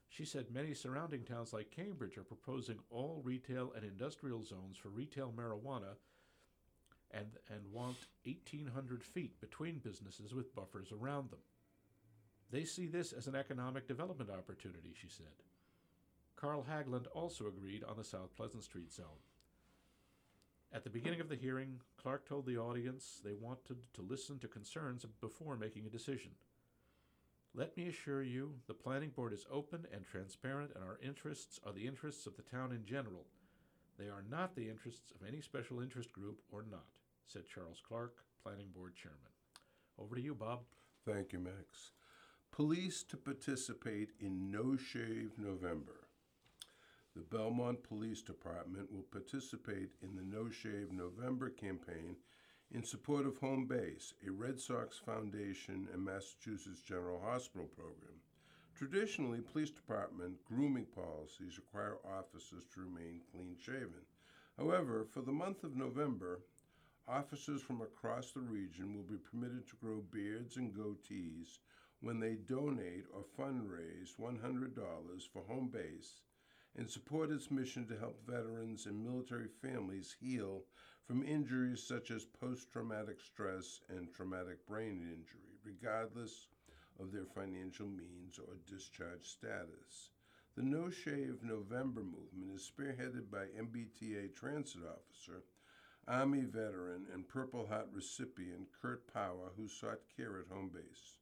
She 0.09 0.25
said 0.25 0.51
many 0.53 0.75
surrounding 0.75 1.23
towns 1.23 1.53
like 1.53 1.71
Cambridge 1.71 2.17
are 2.17 2.23
proposing 2.23 2.77
all 2.91 3.21
retail 3.23 3.73
and 3.75 3.83
industrial 3.83 4.43
zones 4.43 4.77
for 4.77 4.89
retail 4.89 5.33
marijuana 5.35 5.95
and, 7.09 7.27
and 7.49 7.61
want 7.71 7.97
1,800 8.23 9.03
feet 9.03 9.39
between 9.41 9.79
businesses 9.79 10.33
with 10.33 10.53
buffers 10.53 10.91
around 10.91 11.31
them. 11.31 11.39
They 12.51 12.65
see 12.65 12.85
this 12.85 13.11
as 13.11 13.25
an 13.25 13.35
economic 13.35 13.87
development 13.87 14.29
opportunity, 14.29 14.93
she 14.93 15.07
said. 15.09 15.25
Karl 16.35 16.63
Haglund 16.69 17.07
also 17.13 17.47
agreed 17.47 17.83
on 17.83 17.97
the 17.97 18.03
South 18.03 18.35
Pleasant 18.35 18.63
Street 18.63 18.93
zone. 18.93 19.07
At 20.73 20.83
the 20.83 20.89
beginning 20.89 21.21
of 21.21 21.29
the 21.29 21.35
hearing, 21.35 21.81
Clark 22.01 22.27
told 22.27 22.47
the 22.47 22.57
audience 22.57 23.21
they 23.23 23.35
wanted 23.35 23.77
to 23.93 24.01
listen 24.01 24.39
to 24.39 24.47
concerns 24.47 25.05
before 25.21 25.55
making 25.55 25.85
a 25.85 25.89
decision. 25.89 26.31
Let 27.53 27.77
me 27.77 27.87
assure 27.87 28.23
you, 28.23 28.55
the 28.65 28.73
Planning 28.73 29.11
Board 29.11 29.33
is 29.33 29.45
open 29.51 29.85
and 29.93 30.03
transparent, 30.03 30.71
and 30.73 30.83
our 30.83 30.97
interests 31.03 31.59
are 31.63 31.73
the 31.73 31.85
interests 31.85 32.25
of 32.25 32.35
the 32.35 32.41
town 32.41 32.71
in 32.71 32.85
general. 32.85 33.27
They 33.99 34.05
are 34.05 34.23
not 34.27 34.55
the 34.55 34.67
interests 34.67 35.11
of 35.11 35.27
any 35.27 35.41
special 35.41 35.79
interest 35.79 36.11
group 36.11 36.41
or 36.51 36.65
not, 36.71 36.87
said 37.27 37.43
Charles 37.45 37.83
Clark, 37.87 38.15
Planning 38.41 38.69
Board 38.75 38.95
Chairman. 38.95 39.19
Over 39.99 40.15
to 40.15 40.21
you, 40.21 40.33
Bob. 40.33 40.61
Thank 41.05 41.33
you, 41.33 41.39
Max. 41.39 41.91
Police 42.51 43.03
to 43.03 43.17
participate 43.17 44.09
in 44.19 44.49
No 44.49 44.75
Shave 44.75 45.33
November. 45.37 46.02
The 47.15 47.21
Belmont 47.21 47.83
Police 47.83 48.23
Department 48.23 48.91
will 48.91 49.03
participate 49.03 49.91
in 50.01 50.15
the 50.15 50.23
No 50.23 50.49
Shave 50.49 50.91
November 50.91 51.51
campaign 51.51 52.15
in 52.71 52.83
support 52.83 53.27
of 53.27 53.37
Home 53.37 53.67
Base, 53.67 54.15
a 54.25 54.31
Red 54.31 54.59
Sox 54.59 54.97
Foundation 54.97 55.87
and 55.93 56.03
Massachusetts 56.03 56.81
General 56.81 57.21
Hospital 57.21 57.67
program. 57.67 58.19
Traditionally, 58.75 59.41
police 59.41 59.69
department 59.69 60.43
grooming 60.43 60.87
policies 60.87 61.57
require 61.57 61.97
officers 62.03 62.65
to 62.73 62.79
remain 62.79 63.21
clean 63.31 63.57
shaven. 63.63 64.07
However, 64.57 65.05
for 65.05 65.21
the 65.21 65.31
month 65.31 65.63
of 65.63 65.75
November, 65.75 66.39
officers 67.07 67.61
from 67.61 67.81
across 67.81 68.31
the 68.31 68.39
region 68.39 68.95
will 68.95 69.03
be 69.03 69.17
permitted 69.17 69.67
to 69.67 69.75
grow 69.75 70.01
beards 70.11 70.57
and 70.57 70.73
goatees 70.73 71.59
when 72.01 72.19
they 72.19 72.37
donate 72.37 73.05
or 73.13 73.23
fundraise 73.37 74.15
$100 74.19 74.73
for 75.31 75.43
Home 75.43 75.67
Base 75.67 76.21
and 76.77 76.89
support 76.89 77.29
its 77.29 77.51
mission 77.51 77.85
to 77.87 77.97
help 77.97 78.19
veterans 78.27 78.85
and 78.85 79.03
military 79.03 79.49
families 79.61 80.15
heal 80.19 80.63
from 81.05 81.23
injuries 81.23 81.83
such 81.83 82.11
as 82.11 82.25
post 82.25 82.71
traumatic 82.71 83.19
stress 83.19 83.81
and 83.89 84.13
traumatic 84.13 84.65
brain 84.67 85.01
injury, 85.11 85.59
regardless 85.63 86.47
of 86.99 87.11
their 87.11 87.25
financial 87.25 87.87
means 87.87 88.39
or 88.39 88.55
discharge 88.67 89.25
status. 89.25 90.11
The 90.55 90.63
No 90.63 90.89
Shave 90.89 91.39
November 91.43 92.01
movement 92.01 92.55
is 92.55 92.69
spearheaded 92.69 93.31
by 93.31 93.45
MBTA 93.59 94.35
transit 94.35 94.81
officer, 94.87 95.43
Army 96.07 96.41
veteran, 96.41 97.05
and 97.13 97.27
Purple 97.27 97.65
Heart 97.65 97.87
recipient 97.91 98.67
Kurt 98.81 99.11
Power, 99.11 99.51
who 99.57 99.67
sought 99.67 100.01
care 100.15 100.39
at 100.39 100.53
home 100.53 100.69
base. 100.73 101.17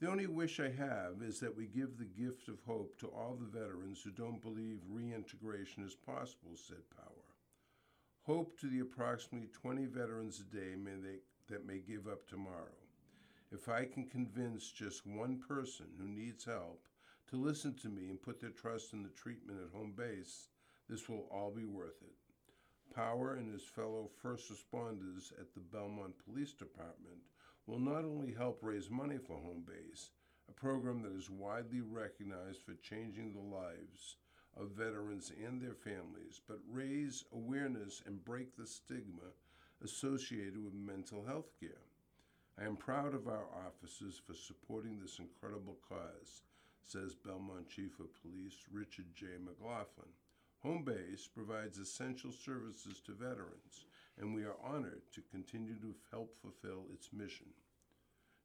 The 0.00 0.08
only 0.08 0.28
wish 0.28 0.60
I 0.60 0.70
have 0.70 1.22
is 1.22 1.40
that 1.40 1.56
we 1.56 1.66
give 1.66 1.98
the 1.98 2.04
gift 2.04 2.48
of 2.48 2.60
hope 2.64 2.96
to 3.00 3.08
all 3.08 3.36
the 3.36 3.58
veterans 3.58 4.00
who 4.00 4.10
don't 4.12 4.40
believe 4.40 4.78
reintegration 4.88 5.84
is 5.84 5.96
possible, 5.96 6.52
said 6.54 6.88
Power. 6.96 7.34
Hope 8.22 8.60
to 8.60 8.68
the 8.68 8.78
approximately 8.80 9.48
20 9.48 9.86
veterans 9.86 10.40
a 10.40 10.54
day 10.54 10.76
may 10.76 10.92
they, 11.02 11.18
that 11.48 11.66
may 11.66 11.78
give 11.78 12.06
up 12.06 12.28
tomorrow. 12.28 12.78
If 13.50 13.68
I 13.68 13.86
can 13.86 14.06
convince 14.06 14.70
just 14.70 15.04
one 15.04 15.40
person 15.48 15.86
who 15.98 16.06
needs 16.06 16.44
help 16.44 16.86
to 17.30 17.36
listen 17.36 17.74
to 17.82 17.88
me 17.88 18.08
and 18.08 18.22
put 18.22 18.40
their 18.40 18.50
trust 18.50 18.92
in 18.92 19.02
the 19.02 19.08
treatment 19.08 19.58
at 19.64 19.76
home 19.76 19.94
base, 19.96 20.48
this 20.88 21.08
will 21.08 21.26
all 21.32 21.50
be 21.50 21.64
worth 21.64 22.00
it. 22.02 22.94
Power 22.94 23.34
and 23.34 23.52
his 23.52 23.64
fellow 23.64 24.08
first 24.22 24.52
responders 24.52 25.32
at 25.40 25.52
the 25.54 25.60
Belmont 25.60 26.14
Police 26.24 26.52
Department 26.52 27.18
will 27.68 27.78
not 27.78 28.02
only 28.02 28.32
help 28.32 28.58
raise 28.62 28.88
money 28.88 29.18
for 29.18 29.36
Home 29.36 29.62
Base, 29.66 30.10
a 30.48 30.52
program 30.52 31.02
that 31.02 31.12
is 31.12 31.28
widely 31.28 31.82
recognized 31.82 32.62
for 32.62 32.72
changing 32.82 33.34
the 33.34 33.56
lives 33.56 34.16
of 34.58 34.70
veterans 34.70 35.30
and 35.46 35.60
their 35.60 35.74
families, 35.74 36.40
but 36.48 36.58
raise 36.66 37.24
awareness 37.30 38.02
and 38.06 38.24
break 38.24 38.56
the 38.56 38.66
stigma 38.66 39.34
associated 39.84 40.64
with 40.64 40.72
mental 40.72 41.22
health 41.26 41.50
care. 41.60 41.84
I 42.58 42.64
am 42.64 42.76
proud 42.76 43.14
of 43.14 43.28
our 43.28 43.44
officers 43.66 44.20
for 44.26 44.32
supporting 44.32 44.98
this 44.98 45.18
incredible 45.18 45.76
cause, 45.86 46.42
says 46.82 47.14
Belmont 47.14 47.68
Chief 47.68 48.00
of 48.00 48.06
Police 48.22 48.64
Richard 48.72 49.14
J. 49.14 49.26
McLaughlin. 49.44 50.08
Home 50.62 50.84
base 50.84 51.28
provides 51.32 51.78
essential 51.78 52.32
services 52.32 53.00
to 53.04 53.12
veterans, 53.12 53.84
and 54.20 54.34
we 54.34 54.44
are 54.44 54.56
honored 54.64 55.02
to 55.14 55.22
continue 55.30 55.74
to 55.80 55.94
help 56.10 56.34
fulfill 56.40 56.84
its 56.92 57.10
mission. 57.12 57.46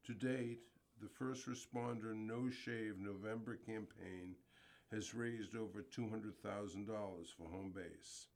To 0.06 0.14
date, 0.14 0.60
the 1.02 1.10
First 1.10 1.48
Responder 1.48 2.16
No 2.16 2.50
Shave 2.50 3.00
November 3.00 3.56
campaign 3.56 4.36
has 4.92 5.14
raised 5.14 5.56
over 5.56 5.82
$200,000 5.82 6.34
for 7.38 7.50
home 7.50 7.74
base. 7.76 8.28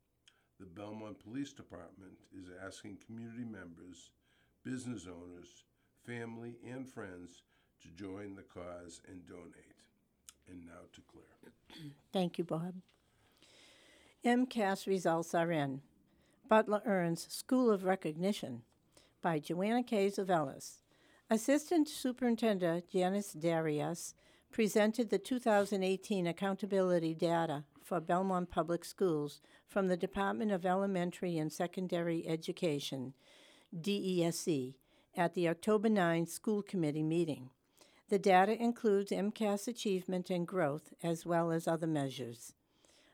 The 0.60 0.66
Belmont 0.66 1.24
Police 1.24 1.54
Department 1.54 2.14
is 2.36 2.48
asking 2.66 2.98
community 3.06 3.46
members, 3.46 4.10
business 4.64 5.06
owners, 5.08 5.64
family, 6.06 6.56
and 6.68 6.88
friends 6.88 7.44
to 7.82 7.90
join 7.90 8.36
the 8.36 8.42
cause 8.42 9.02
and 9.08 9.26
donate. 9.28 9.76
And 10.50 10.66
now 10.66 10.88
to 10.94 11.02
Claire. 11.12 11.54
Thank 12.12 12.38
you, 12.38 12.44
Bob. 12.44 12.74
MCAS 14.26 14.88
results 14.88 15.36
are 15.36 15.52
in. 15.52 15.82
Butler 16.48 16.82
earns 16.86 17.28
School 17.30 17.70
of 17.70 17.84
Recognition 17.84 18.62
by 19.22 19.40
Joanna 19.40 19.84
K. 19.84 20.10
Zuvelis. 20.10 20.78
Assistant 21.30 21.90
Superintendent 21.90 22.90
Janice 22.90 23.34
Darius 23.34 24.14
presented 24.52 25.10
the 25.10 25.18
2018 25.18 26.26
accountability 26.26 27.14
data 27.14 27.66
for 27.84 28.00
Belmont 28.00 28.50
Public 28.50 28.86
Schools 28.86 29.42
from 29.68 29.88
the 29.88 29.98
Department 29.98 30.52
of 30.52 30.66
Elementary 30.66 31.38
and 31.38 31.52
Secondary 31.52 32.26
Education, 32.26 33.14
DESE, 33.78 34.76
at 35.16 35.34
the 35.34 35.50
October 35.50 35.90
9 35.90 36.28
School 36.28 36.62
Committee 36.62 37.04
meeting. 37.04 37.50
The 38.10 38.20
data 38.20 38.54
includes 38.54 39.12
MCAS 39.12 39.68
achievement 39.68 40.30
and 40.30 40.48
growth 40.48 40.94
as 41.04 41.26
well 41.26 41.52
as 41.52 41.68
other 41.68 41.88
measures. 41.88 42.54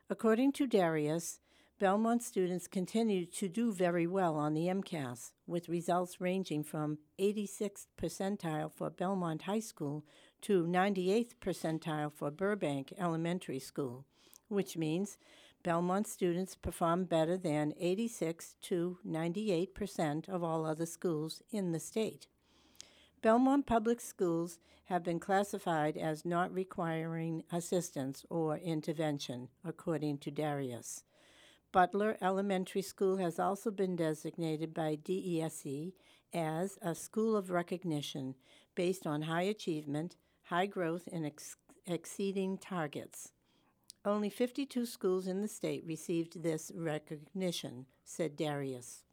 According 0.07 0.51
to 0.53 0.67
Darius, 0.67 1.39
Belmont 1.79 2.21
students 2.21 2.67
continue 2.67 3.25
to 3.25 3.49
do 3.49 3.73
very 3.73 4.05
well 4.05 4.35
on 4.35 4.53
the 4.53 4.67
MCAS, 4.67 5.31
with 5.47 5.67
results 5.67 6.21
ranging 6.21 6.63
from 6.63 6.99
86th 7.19 7.87
percentile 7.99 8.71
for 8.71 8.91
Belmont 8.91 9.41
High 9.41 9.59
School 9.59 10.05
to 10.41 10.65
98th 10.65 11.31
percentile 11.41 12.13
for 12.13 12.29
Burbank 12.29 12.93
Elementary 12.99 13.57
School, 13.57 14.05
which 14.49 14.77
means 14.77 15.17
Belmont 15.63 16.05
students 16.07 16.53
perform 16.55 17.05
better 17.05 17.37
than 17.37 17.73
86 17.79 18.55
to 18.61 18.99
98 19.03 19.73
percent 19.73 20.29
of 20.29 20.43
all 20.43 20.65
other 20.65 20.85
schools 20.85 21.41
in 21.51 21.71
the 21.71 21.79
state. 21.79 22.27
Belmont 23.23 23.65
Public 23.65 23.99
Schools 23.99 24.59
have 24.85 25.03
been 25.03 25.19
classified 25.19 25.97
as 25.97 26.23
not 26.23 26.53
requiring 26.53 27.43
assistance 27.51 28.25
or 28.29 28.57
intervention, 28.57 29.49
according 29.65 30.19
to 30.19 30.29
Darius. 30.29 31.03
Butler 31.73 32.17
Elementary 32.21 32.83
School 32.83 33.17
has 33.17 33.39
also 33.39 33.71
been 33.71 33.95
designated 33.95 34.75
by 34.75 34.95
DESE 34.95 35.93
as 36.31 36.77
a 36.83 36.93
school 36.93 37.35
of 37.35 37.49
recognition 37.49 38.35
based 38.75 39.07
on 39.07 39.23
high 39.23 39.41
achievement, 39.41 40.15
high 40.43 40.67
growth, 40.67 41.09
and 41.11 41.25
ex- 41.25 41.57
exceeding 41.87 42.59
targets. 42.59 43.31
Only 44.05 44.29
52 44.29 44.85
schools 44.85 45.25
in 45.25 45.41
the 45.41 45.47
state 45.47 45.83
received 45.87 46.43
this 46.43 46.71
recognition, 46.75 47.87
said 48.05 48.35
Darius. 48.35 49.03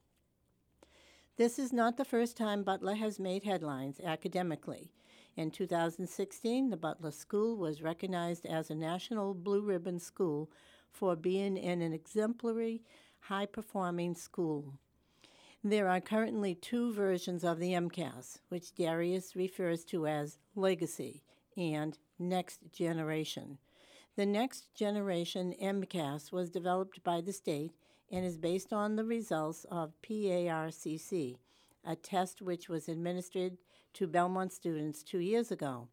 This 1.39 1.59
is 1.59 1.73
not 1.73 1.97
the 1.97 2.05
first 2.05 2.37
time 2.37 2.63
Butler 2.63 2.97
has 2.97 3.19
made 3.19 3.45
headlines 3.45 4.01
academically. 4.05 4.93
In 5.35 5.51
2016, 5.51 6.69
the 6.69 6.77
Butler 6.77 7.13
School 7.13 7.57
was 7.57 7.81
recognized 7.81 8.45
as 8.45 8.69
a 8.69 8.75
National 8.75 9.33
Blue 9.33 9.63
Ribbon 9.63 9.99
School 9.99 10.51
for 10.93 11.17
being 11.17 11.57
in 11.57 11.83
an 11.83 11.93
exemplary, 11.93 12.83
high 13.21 13.47
performing 13.47 14.15
school. 14.15 14.75
There 15.63 15.89
are 15.89 16.01
currently 16.01 16.55
two 16.55 16.93
versions 16.93 17.45
of 17.45 17.59
the 17.59 17.73
MCAS, 17.73 18.39
which 18.49 18.75
Darius 18.75 19.37
refers 19.37 19.85
to 19.87 20.07
as 20.07 20.39
Legacy 20.55 21.23
and 21.57 21.99
Next 22.19 22.73
Generation. 22.73 23.59
The 24.17 24.27
Next 24.27 24.75
Generation 24.75 25.55
MCAS 25.63 26.33
was 26.33 26.51
developed 26.51 27.03
by 27.05 27.21
the 27.21 27.33
state 27.33 27.73
and 28.11 28.25
is 28.25 28.39
based 28.39 28.73
on 28.73 28.97
the 28.97 29.05
results 29.05 29.65
of 29.71 29.93
PARCC, 30.03 31.37
a 31.85 31.97
test 31.97 32.43
which 32.43 32.69
was 32.69 32.89
administered 32.89 33.59
to 33.95 34.07
Belmont 34.07 34.53
students 34.53 35.03
two 35.03 35.21
years 35.21 35.51
ago. 35.51 35.89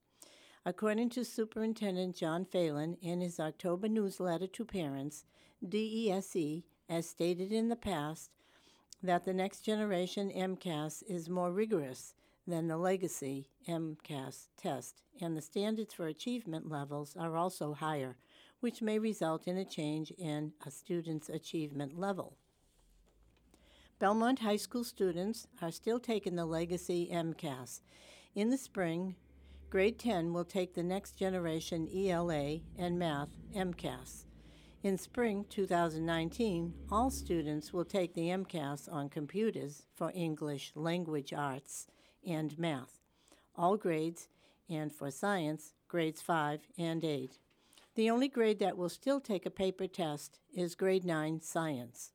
According 0.68 1.12
to 1.12 1.24
Superintendent 1.24 2.14
John 2.14 2.44
Phelan 2.44 2.98
in 3.02 3.22
his 3.22 3.40
October 3.40 3.88
newsletter 3.88 4.48
to 4.48 4.66
parents, 4.66 5.24
DESE, 5.66 6.66
as 6.90 7.10
stated 7.10 7.54
in 7.54 7.70
the 7.70 7.78
past, 7.78 8.32
that 9.02 9.24
the 9.24 9.34
next 9.34 9.62
generation 9.62 10.30
MCAS 10.30 11.04
is 11.08 11.30
more 11.30 11.54
rigorous 11.54 12.16
than 12.46 12.68
the 12.68 12.76
legacy 12.76 13.48
MCAS 13.66 14.50
test, 14.58 15.04
and 15.22 15.38
the 15.38 15.42
standards 15.42 15.94
for 15.94 16.08
achievement 16.08 16.70
levels 16.70 17.16
are 17.18 17.38
also 17.38 17.74
higher, 17.74 18.18
which 18.60 18.82
may 18.82 19.00
result 19.00 19.48
in 19.48 19.56
a 19.56 19.64
change 19.64 20.12
in 20.18 20.52
a 20.66 20.70
student's 20.70 21.30
achievement 21.30 21.98
level. 21.98 22.36
Belmont 24.00 24.40
High 24.40 24.58
School 24.58 24.84
students 24.84 25.48
are 25.62 25.72
still 25.72 26.02
taking 26.02 26.36
the 26.36 26.46
legacy 26.46 27.08
MCAS. 27.10 27.80
In 28.36 28.50
the 28.50 28.58
spring, 28.58 29.16
grade 29.70 30.00
10 30.00 30.32
will 30.32 30.46
take 30.46 30.74
the 30.74 30.84
next 30.84 31.18
generation 31.18 31.90
ELA 31.94 32.60
and 32.78 32.98
math 32.98 33.36
MCAS. 33.54 34.24
In 34.82 34.98
spring 34.98 35.46
2019, 35.50 36.74
all 36.90 37.10
students 37.10 37.74
will 37.74 37.84
take 37.84 38.14
the 38.14 38.30
MCAS 38.30 38.92
on 38.92 39.10
computers 39.10 39.84
for 39.94 40.12
English, 40.16 40.72
language 40.76 41.34
arts, 41.34 41.88
and 42.26 42.58
math, 42.58 43.02
all 43.58 43.76
grades, 43.76 44.30
and 44.70 44.94
for 44.94 45.12
science, 45.12 45.74
grades 45.90 46.22
5 46.22 46.62
and 46.78 47.04
8. 47.04 47.38
The 47.96 48.10
only 48.10 48.30
grade 48.30 48.60
that 48.60 48.78
will 48.78 48.90
still 48.90 49.20
take 49.20 49.46
a 49.46 49.50
paper 49.50 49.88
test 49.88 50.40
is 50.56 50.76
grade 50.76 51.04
9 51.04 51.42
science. 51.42 52.12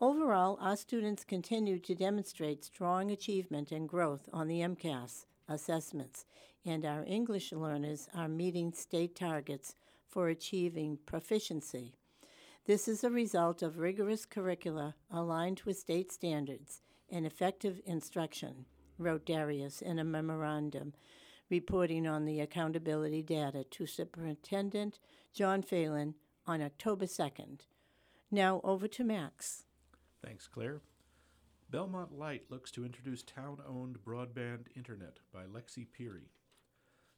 Overall, 0.00 0.58
our 0.60 0.76
students 0.76 1.22
continue 1.22 1.78
to 1.78 1.94
demonstrate 1.94 2.64
strong 2.64 3.12
achievement 3.12 3.70
and 3.70 3.88
growth 3.88 4.28
on 4.32 4.48
the 4.48 4.60
MCAS 4.60 5.26
assessments, 5.48 6.24
and 6.64 6.84
our 6.84 7.04
English 7.04 7.52
learners 7.52 8.08
are 8.14 8.28
meeting 8.28 8.72
state 8.72 9.16
targets 9.16 9.74
for 10.08 10.28
achieving 10.28 10.98
proficiency. 11.06 11.94
This 12.66 12.86
is 12.86 13.02
a 13.02 13.10
result 13.10 13.62
of 13.62 13.78
rigorous 13.78 14.24
curricula 14.24 14.94
aligned 15.10 15.62
with 15.64 15.78
state 15.78 16.12
standards 16.12 16.80
and 17.10 17.26
effective 17.26 17.80
instruction, 17.84 18.66
wrote 18.98 19.26
Darius 19.26 19.82
in 19.82 19.98
a 19.98 20.04
memorandum 20.04 20.92
reporting 21.50 22.06
on 22.06 22.24
the 22.24 22.40
accountability 22.40 23.22
data 23.22 23.64
to 23.70 23.86
Superintendent 23.86 24.98
John 25.34 25.62
Phelan 25.62 26.14
on 26.46 26.62
October 26.62 27.04
2nd. 27.04 27.60
Now 28.30 28.60
over 28.64 28.88
to 28.88 29.04
Max. 29.04 29.64
Thanks, 30.24 30.48
Claire. 30.48 30.80
Belmont 31.72 32.18
Light 32.18 32.42
looks 32.50 32.70
to 32.72 32.84
introduce 32.84 33.22
town 33.22 33.56
owned 33.66 33.96
broadband 34.04 34.66
internet 34.76 35.20
by 35.32 35.44
Lexi 35.44 35.86
Peary. 35.90 36.28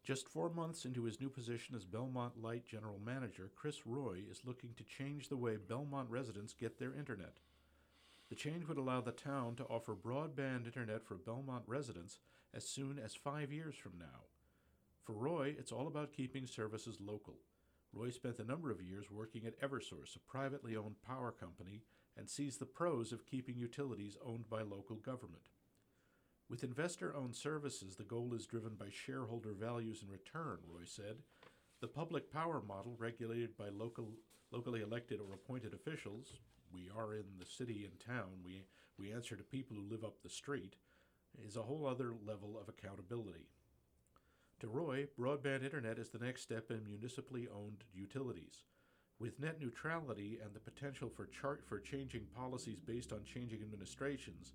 Just 0.04 0.28
four 0.28 0.48
months 0.48 0.84
into 0.84 1.02
his 1.02 1.20
new 1.20 1.28
position 1.28 1.74
as 1.74 1.84
Belmont 1.84 2.40
Light 2.40 2.64
General 2.64 3.00
Manager, 3.04 3.50
Chris 3.56 3.84
Roy 3.84 4.18
is 4.30 4.42
looking 4.44 4.70
to 4.76 4.84
change 4.84 5.28
the 5.28 5.36
way 5.36 5.56
Belmont 5.56 6.08
residents 6.08 6.54
get 6.54 6.78
their 6.78 6.94
internet. 6.94 7.38
The 8.28 8.36
change 8.36 8.68
would 8.68 8.78
allow 8.78 9.00
the 9.00 9.10
town 9.10 9.56
to 9.56 9.64
offer 9.64 9.92
broadband 9.92 10.66
internet 10.66 11.04
for 11.04 11.16
Belmont 11.16 11.64
residents 11.66 12.20
as 12.54 12.64
soon 12.64 13.00
as 13.04 13.16
five 13.16 13.50
years 13.50 13.74
from 13.74 13.94
now. 13.98 14.28
For 15.02 15.14
Roy, 15.14 15.56
it's 15.58 15.72
all 15.72 15.88
about 15.88 16.12
keeping 16.12 16.46
services 16.46 16.98
local. 17.00 17.38
Roy 17.94 18.10
spent 18.10 18.40
a 18.40 18.44
number 18.44 18.72
of 18.72 18.82
years 18.82 19.10
working 19.10 19.46
at 19.46 19.60
Eversource, 19.60 20.16
a 20.16 20.18
privately 20.18 20.76
owned 20.76 21.00
power 21.06 21.30
company, 21.30 21.82
and 22.16 22.28
sees 22.28 22.56
the 22.56 22.66
pros 22.66 23.12
of 23.12 23.26
keeping 23.26 23.56
utilities 23.56 24.16
owned 24.24 24.48
by 24.50 24.62
local 24.62 24.96
government. 24.96 25.50
With 26.48 26.64
investor 26.64 27.14
owned 27.14 27.36
services, 27.36 27.96
the 27.96 28.02
goal 28.02 28.34
is 28.34 28.46
driven 28.46 28.74
by 28.74 28.86
shareholder 28.90 29.52
values 29.52 30.02
and 30.02 30.10
return, 30.10 30.58
Roy 30.68 30.84
said. 30.84 31.18
The 31.80 31.88
public 31.88 32.32
power 32.32 32.62
model, 32.66 32.96
regulated 32.98 33.56
by 33.56 33.68
local, 33.68 34.08
locally 34.50 34.82
elected 34.82 35.20
or 35.20 35.32
appointed 35.34 35.72
officials, 35.72 36.34
we 36.72 36.90
are 36.96 37.14
in 37.14 37.24
the 37.38 37.46
city 37.46 37.88
and 37.88 37.98
town, 38.00 38.42
we, 38.44 38.64
we 38.98 39.12
answer 39.12 39.36
to 39.36 39.44
people 39.44 39.76
who 39.76 39.88
live 39.88 40.04
up 40.04 40.22
the 40.22 40.28
street, 40.28 40.74
is 41.46 41.56
a 41.56 41.62
whole 41.62 41.86
other 41.86 42.12
level 42.26 42.58
of 42.60 42.68
accountability. 42.68 43.46
To 44.64 44.70
Roy, 44.70 45.06
broadband 45.20 45.62
internet 45.62 45.98
is 45.98 46.08
the 46.08 46.24
next 46.24 46.40
step 46.40 46.70
in 46.70 46.86
municipally 46.88 47.46
owned 47.54 47.84
utilities. 47.92 48.64
With 49.18 49.38
net 49.38 49.60
neutrality 49.60 50.38
and 50.42 50.54
the 50.54 50.58
potential 50.58 51.10
for 51.14 51.26
chart 51.26 51.62
for 51.68 51.78
changing 51.78 52.28
policies 52.34 52.80
based 52.80 53.12
on 53.12 53.24
changing 53.24 53.60
administrations, 53.60 54.54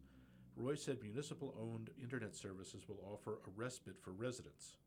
Roy 0.56 0.74
said 0.74 1.04
municipal 1.04 1.54
owned 1.62 1.92
internet 2.02 2.34
services 2.34 2.90
will 2.90 2.98
offer 3.06 3.34
a 3.46 3.52
respite 3.56 4.02
for 4.02 4.10
residents. 4.10 4.78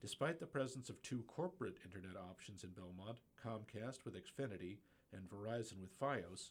Despite 0.00 0.40
the 0.40 0.46
presence 0.46 0.90
of 0.90 1.00
two 1.00 1.22
corporate 1.28 1.78
internet 1.84 2.16
options 2.16 2.64
in 2.64 2.70
Belmont, 2.70 3.18
Comcast 3.40 4.04
with 4.04 4.16
Xfinity 4.16 4.78
and 5.12 5.30
Verizon 5.30 5.80
with 5.80 5.96
Fios, 5.96 6.50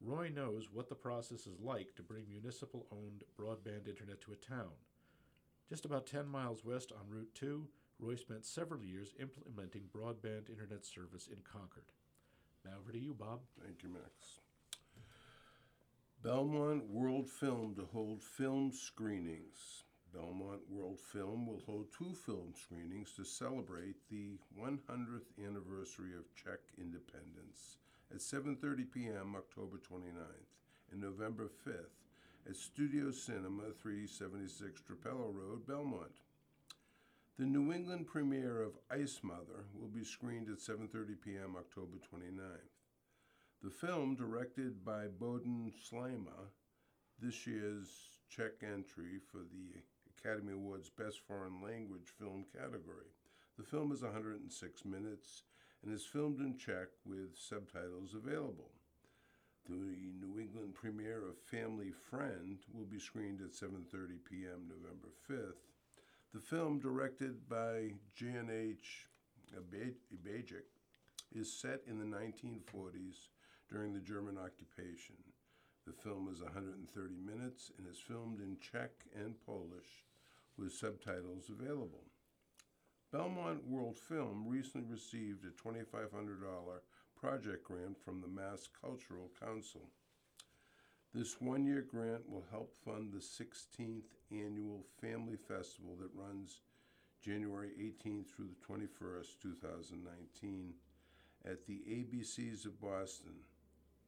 Roy 0.00 0.30
knows 0.34 0.70
what 0.72 0.88
the 0.88 0.94
process 0.94 1.40
is 1.40 1.60
like 1.62 1.94
to 1.96 2.02
bring 2.02 2.30
municipal 2.30 2.86
owned 2.90 3.24
broadband 3.38 3.88
internet 3.88 4.22
to 4.22 4.32
a 4.32 4.36
town. 4.36 4.72
Just 5.68 5.84
about 5.84 6.06
10 6.06 6.28
miles 6.28 6.64
west 6.64 6.92
on 6.92 7.08
Route 7.08 7.34
2, 7.34 7.66
Roy 7.98 8.14
spent 8.14 8.46
several 8.46 8.82
years 8.82 9.14
implementing 9.18 9.88
broadband 9.92 10.48
internet 10.48 10.84
service 10.84 11.26
in 11.26 11.38
Concord. 11.42 11.90
Now 12.64 12.72
over 12.80 12.92
to 12.92 12.98
you, 12.98 13.14
Bob. 13.14 13.40
Thank 13.60 13.82
you, 13.82 13.88
Max. 13.88 14.40
Belmont 16.22 16.88
World 16.88 17.28
Film 17.28 17.74
to 17.76 17.84
hold 17.92 18.22
film 18.22 18.70
screenings. 18.72 19.82
Belmont 20.12 20.60
World 20.68 21.00
Film 21.00 21.46
will 21.46 21.62
hold 21.66 21.86
two 21.96 22.14
film 22.14 22.54
screenings 22.54 23.12
to 23.16 23.24
celebrate 23.24 23.96
the 24.08 24.38
100th 24.58 25.30
anniversary 25.44 26.14
of 26.16 26.32
Czech 26.36 26.60
independence 26.78 27.78
at 28.12 28.18
7:30 28.18 28.90
p.m. 28.92 29.34
October 29.36 29.78
29th 29.78 30.54
and 30.92 31.00
November 31.00 31.50
5th 31.66 32.05
at 32.48 32.56
Studio 32.56 33.10
Cinema 33.10 33.72
376 33.82 34.80
Trapelo 34.80 35.34
Road, 35.34 35.66
Belmont. 35.66 36.20
The 37.38 37.44
New 37.44 37.72
England 37.72 38.06
premiere 38.06 38.62
of 38.62 38.78
Ice 38.88 39.18
Mother 39.22 39.64
will 39.74 39.88
be 39.88 40.04
screened 40.04 40.48
at 40.48 40.58
7:30 40.58 41.20
p.m. 41.20 41.56
October 41.58 41.96
29th. 41.96 42.76
The 43.62 43.70
film, 43.70 44.14
directed 44.14 44.84
by 44.84 45.08
Bohdan 45.08 45.72
Slama, 45.90 46.50
this 47.20 47.46
year's 47.48 47.88
Czech 48.28 48.62
entry 48.62 49.18
for 49.32 49.38
the 49.38 49.80
Academy 50.16 50.52
Awards 50.52 50.90
Best 50.90 51.20
Foreign 51.26 51.60
Language 51.60 52.12
Film 52.16 52.44
category. 52.52 53.10
The 53.58 53.64
film 53.64 53.90
is 53.90 54.02
106 54.02 54.84
minutes 54.84 55.42
and 55.82 55.92
is 55.92 56.04
filmed 56.04 56.38
in 56.38 56.56
Czech 56.58 56.88
with 57.04 57.36
subtitles 57.36 58.14
available. 58.14 58.70
The 59.68 59.74
New 59.74 60.38
England 60.38 60.74
premiere 60.74 61.26
of 61.26 61.38
Family 61.38 61.90
Friend 61.90 62.56
will 62.72 62.84
be 62.84 63.00
screened 63.00 63.40
at 63.40 63.50
7:30 63.50 64.22
p.m. 64.28 64.68
November 64.68 65.08
5th. 65.28 65.72
The 66.32 66.40
film, 66.40 66.78
directed 66.78 67.48
by 67.48 67.94
J.N.H. 68.14 69.08
Ibajic, 69.56 70.68
is 71.34 71.52
set 71.52 71.80
in 71.88 71.98
the 71.98 72.16
1940s 72.16 73.28
during 73.68 73.92
the 73.92 74.00
German 74.00 74.38
occupation. 74.38 75.16
The 75.84 75.92
film 75.92 76.28
is 76.32 76.42
130 76.42 77.14
minutes 77.16 77.72
and 77.76 77.88
is 77.88 77.98
filmed 77.98 78.40
in 78.40 78.58
Czech 78.60 78.92
and 79.16 79.34
Polish 79.44 80.04
with 80.56 80.72
subtitles 80.72 81.50
available. 81.50 82.04
Belmont 83.10 83.66
World 83.66 83.98
Film 83.98 84.46
recently 84.46 84.86
received 84.88 85.44
a 85.44 85.50
$2,500 85.50 85.82
project 87.20 87.64
grant 87.64 87.96
from 88.04 88.20
the 88.20 88.28
Mass 88.28 88.68
Cultural 88.80 89.30
Council. 89.40 89.88
This 91.14 91.40
one 91.40 91.64
year 91.64 91.80
grant 91.80 92.28
will 92.28 92.44
help 92.50 92.74
fund 92.84 93.12
the 93.12 93.18
16th 93.18 94.12
annual 94.30 94.84
Family 95.00 95.36
Festival 95.36 95.96
that 96.00 96.10
runs 96.14 96.60
January 97.22 97.70
18th 97.80 98.26
through 98.28 98.48
the 98.48 98.74
21st, 98.74 99.40
2019, 99.40 100.74
at 101.46 101.66
the 101.66 101.82
ABCs 101.88 102.66
of 102.66 102.80
Boston, 102.80 103.32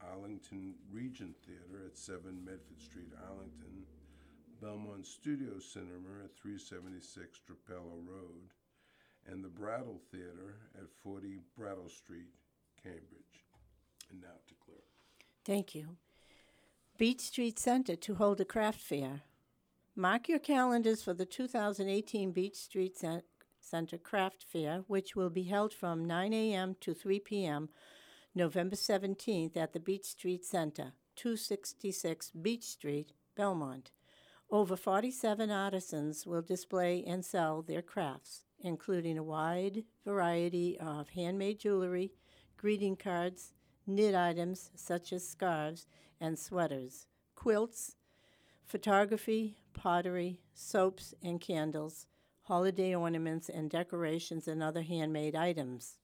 Arlington 0.00 0.74
Regent 0.92 1.34
Theater 1.46 1.86
at 1.86 1.96
7 1.96 2.44
Medford 2.44 2.80
Street, 2.80 3.12
Arlington, 3.26 3.84
Belmont 4.60 5.06
Studio 5.06 5.58
Cinema 5.58 6.24
at 6.24 6.36
376 6.36 7.40
Trapelo 7.40 8.04
Road, 8.06 8.52
and 9.26 9.42
the 9.42 9.48
Brattle 9.48 10.00
Theater 10.10 10.56
at 10.76 10.90
40 11.02 11.38
Brattle 11.56 11.88
Street, 11.88 12.28
Cambridge. 12.82 13.44
And 14.10 14.20
now 14.20 14.38
to 14.48 14.54
Claire. 14.64 14.78
Thank 15.44 15.74
you. 15.74 15.96
Beech 16.96 17.20
Street 17.20 17.58
Center 17.58 17.96
to 17.96 18.14
hold 18.16 18.40
a 18.40 18.44
craft 18.44 18.80
fair. 18.80 19.22
Mark 19.94 20.28
your 20.28 20.38
calendars 20.38 21.02
for 21.02 21.14
the 21.14 21.26
2018 21.26 22.32
Beech 22.32 22.56
Street 22.56 22.96
Cen- 22.96 23.22
Center 23.60 23.98
Craft 23.98 24.44
Fair, 24.50 24.84
which 24.86 25.16
will 25.16 25.30
be 25.30 25.44
held 25.44 25.74
from 25.74 26.06
9 26.06 26.32
a.m. 26.32 26.76
to 26.80 26.94
3 26.94 27.20
p.m. 27.20 27.68
November 28.34 28.76
17th 28.76 29.56
at 29.56 29.72
the 29.72 29.80
Beech 29.80 30.04
Street 30.04 30.44
Center, 30.44 30.92
266 31.16 32.30
Beech 32.30 32.64
Street, 32.64 33.12
Belmont. 33.36 33.90
Over 34.50 34.76
47 34.76 35.50
artisans 35.50 36.26
will 36.26 36.42
display 36.42 37.04
and 37.06 37.24
sell 37.24 37.62
their 37.62 37.82
crafts, 37.82 38.44
including 38.60 39.18
a 39.18 39.22
wide 39.22 39.84
variety 40.04 40.78
of 40.80 41.10
handmade 41.10 41.58
jewelry, 41.58 42.12
greeting 42.58 42.96
cards, 42.96 43.54
knit 43.86 44.14
items 44.14 44.70
such 44.74 45.12
as 45.12 45.26
scarves 45.26 45.86
and 46.20 46.38
sweaters, 46.38 47.06
quilts, 47.34 47.94
photography, 48.66 49.56
pottery, 49.72 50.40
soaps 50.52 51.14
and 51.22 51.40
candles, 51.40 52.06
holiday 52.42 52.94
ornaments 52.94 53.48
and 53.48 53.70
decorations, 53.70 54.48
and 54.48 54.62
other 54.62 54.82
handmade 54.82 55.36
items. 55.36 55.98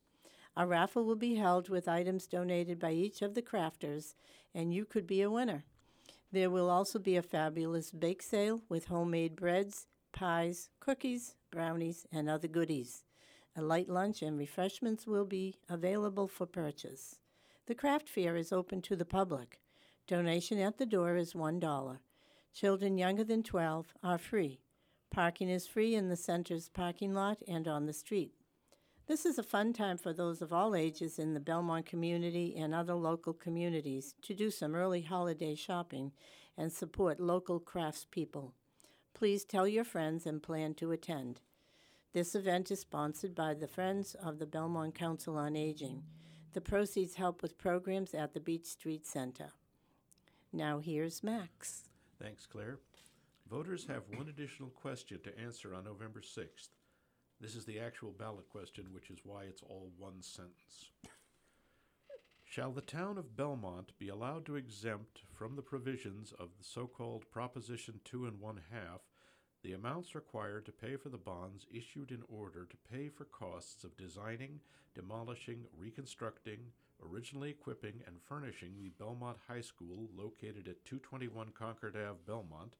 A 0.56 0.66
raffle 0.66 1.04
will 1.04 1.16
be 1.16 1.34
held 1.34 1.68
with 1.68 1.88
items 1.88 2.26
donated 2.26 2.78
by 2.78 2.92
each 2.92 3.20
of 3.20 3.34
the 3.34 3.42
crafters, 3.42 4.14
and 4.54 4.72
you 4.72 4.84
could 4.84 5.06
be 5.06 5.20
a 5.22 5.30
winner. 5.30 5.64
There 6.30 6.50
will 6.50 6.70
also 6.70 6.98
be 6.98 7.16
a 7.16 7.22
fabulous 7.22 7.90
bake 7.90 8.22
sale 8.22 8.62
with 8.68 8.86
homemade 8.86 9.34
breads, 9.34 9.86
pies, 10.12 10.70
cookies, 10.78 11.34
brownies, 11.50 12.06
and 12.12 12.30
other 12.30 12.48
goodies. 12.48 13.02
A 13.56 13.62
light 13.62 13.88
lunch 13.88 14.20
and 14.20 14.36
refreshments 14.36 15.06
will 15.06 15.24
be 15.24 15.54
available 15.68 16.26
for 16.26 16.44
purchase. 16.44 17.20
The 17.66 17.74
craft 17.74 18.08
fair 18.08 18.36
is 18.36 18.52
open 18.52 18.82
to 18.82 18.96
the 18.96 19.04
public. 19.04 19.60
Donation 20.08 20.58
at 20.58 20.78
the 20.78 20.86
door 20.86 21.16
is 21.16 21.34
$1. 21.34 21.98
Children 22.52 22.98
younger 22.98 23.24
than 23.24 23.42
12 23.42 23.94
are 24.02 24.18
free. 24.18 24.60
Parking 25.10 25.48
is 25.48 25.68
free 25.68 25.94
in 25.94 26.08
the 26.08 26.16
center's 26.16 26.68
parking 26.68 27.14
lot 27.14 27.38
and 27.46 27.68
on 27.68 27.86
the 27.86 27.92
street. 27.92 28.32
This 29.06 29.24
is 29.24 29.38
a 29.38 29.42
fun 29.44 29.72
time 29.72 29.98
for 29.98 30.12
those 30.12 30.42
of 30.42 30.52
all 30.52 30.74
ages 30.74 31.18
in 31.18 31.34
the 31.34 31.40
Belmont 31.40 31.86
community 31.86 32.56
and 32.56 32.74
other 32.74 32.94
local 32.94 33.32
communities 33.32 34.14
to 34.22 34.34
do 34.34 34.50
some 34.50 34.74
early 34.74 35.02
holiday 35.02 35.54
shopping 35.54 36.10
and 36.56 36.72
support 36.72 37.20
local 37.20 37.60
craftspeople. 37.60 38.52
Please 39.14 39.44
tell 39.44 39.68
your 39.68 39.84
friends 39.84 40.26
and 40.26 40.42
plan 40.42 40.74
to 40.74 40.90
attend. 40.90 41.40
This 42.14 42.36
event 42.36 42.70
is 42.70 42.78
sponsored 42.78 43.34
by 43.34 43.54
the 43.54 43.66
Friends 43.66 44.14
of 44.14 44.38
the 44.38 44.46
Belmont 44.46 44.94
Council 44.94 45.36
on 45.36 45.56
Aging. 45.56 46.04
The 46.52 46.60
proceeds 46.60 47.16
help 47.16 47.42
with 47.42 47.58
programs 47.58 48.14
at 48.14 48.34
the 48.34 48.38
Beech 48.38 48.66
Street 48.66 49.04
Center. 49.04 49.48
Now 50.52 50.78
here's 50.78 51.24
Max. 51.24 51.88
Thanks, 52.22 52.46
Claire. 52.46 52.78
Voters 53.50 53.86
have 53.88 54.04
one 54.16 54.28
additional 54.28 54.68
question 54.68 55.18
to 55.24 55.36
answer 55.40 55.74
on 55.74 55.82
November 55.82 56.20
6th. 56.20 56.68
This 57.40 57.56
is 57.56 57.64
the 57.64 57.80
actual 57.80 58.12
ballot 58.12 58.48
question, 58.48 58.84
which 58.92 59.10
is 59.10 59.18
why 59.24 59.42
it's 59.42 59.62
all 59.62 59.90
one 59.98 60.22
sentence. 60.22 60.92
Shall 62.44 62.70
the 62.70 62.80
town 62.80 63.18
of 63.18 63.36
Belmont 63.36 63.90
be 63.98 64.08
allowed 64.08 64.46
to 64.46 64.54
exempt 64.54 65.22
from 65.32 65.56
the 65.56 65.62
provisions 65.62 66.32
of 66.38 66.50
the 66.56 66.64
so 66.64 66.86
called 66.86 67.28
Proposition 67.32 67.98
Two 68.04 68.24
and 68.26 68.38
One 68.38 68.60
Half 68.70 69.00
the 69.64 69.72
amounts 69.72 70.14
required 70.14 70.66
to 70.66 70.72
pay 70.72 70.94
for 70.94 71.08
the 71.08 71.16
bonds 71.16 71.66
issued 71.72 72.10
in 72.10 72.22
order 72.28 72.66
to 72.66 72.92
pay 72.92 73.08
for 73.08 73.24
costs 73.24 73.82
of 73.82 73.96
designing, 73.96 74.60
demolishing, 74.94 75.64
reconstructing, 75.76 76.58
originally 77.02 77.48
equipping, 77.48 77.94
and 78.06 78.20
furnishing 78.28 78.74
the 78.78 78.92
Belmont 79.02 79.38
High 79.48 79.62
School 79.62 80.10
located 80.14 80.68
at 80.68 80.84
221 80.84 81.48
Concord 81.58 81.96
Ave, 81.96 82.18
Belmont, 82.26 82.74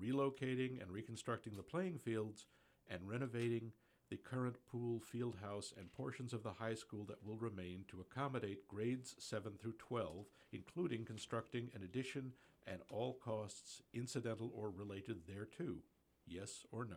relocating 0.00 0.80
and 0.80 0.92
reconstructing 0.92 1.56
the 1.56 1.64
playing 1.64 1.98
fields, 1.98 2.46
and 2.88 3.00
renovating 3.08 3.72
the 4.08 4.16
current 4.16 4.56
pool 4.70 5.00
field 5.00 5.36
house 5.42 5.72
and 5.76 5.92
portions 5.92 6.32
of 6.32 6.44
the 6.44 6.52
high 6.52 6.74
school 6.74 7.04
that 7.04 7.24
will 7.26 7.38
remain 7.38 7.84
to 7.88 8.00
accommodate 8.00 8.68
grades 8.68 9.16
7 9.18 9.52
through 9.60 9.74
12, 9.78 10.26
including 10.52 11.04
constructing 11.04 11.70
an 11.74 11.82
addition 11.82 12.32
and 12.68 12.80
all 12.90 13.18
costs 13.24 13.82
incidental 13.94 14.52
or 14.54 14.70
related 14.70 15.26
thereto. 15.26 15.74
Yes 16.30 16.64
or 16.70 16.84
no? 16.84 16.96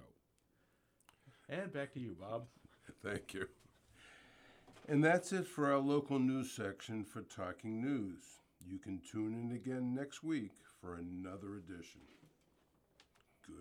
And 1.50 1.74
back 1.74 1.91
to 1.93 2.00
you, 2.00 2.15
Bob. 2.19 2.46
Thank 3.04 3.34
you. 3.34 3.48
And 4.88 5.04
that's 5.04 5.34
it 5.34 5.48
for 5.48 5.72
our 5.72 5.80
local 5.80 6.19
news 6.19 6.52
section 6.52 7.04
for 7.04 7.22
Talking 7.22 7.82
News. 7.82 8.24
You 8.65 8.78
can 8.78 9.02
tune 9.12 9.34
in 9.34 9.56
again 9.56 9.96
next 9.96 10.24
week 10.24 10.52
for 10.80 10.96
another 10.96 11.56
edition. 11.56 12.02
Good 13.48 13.56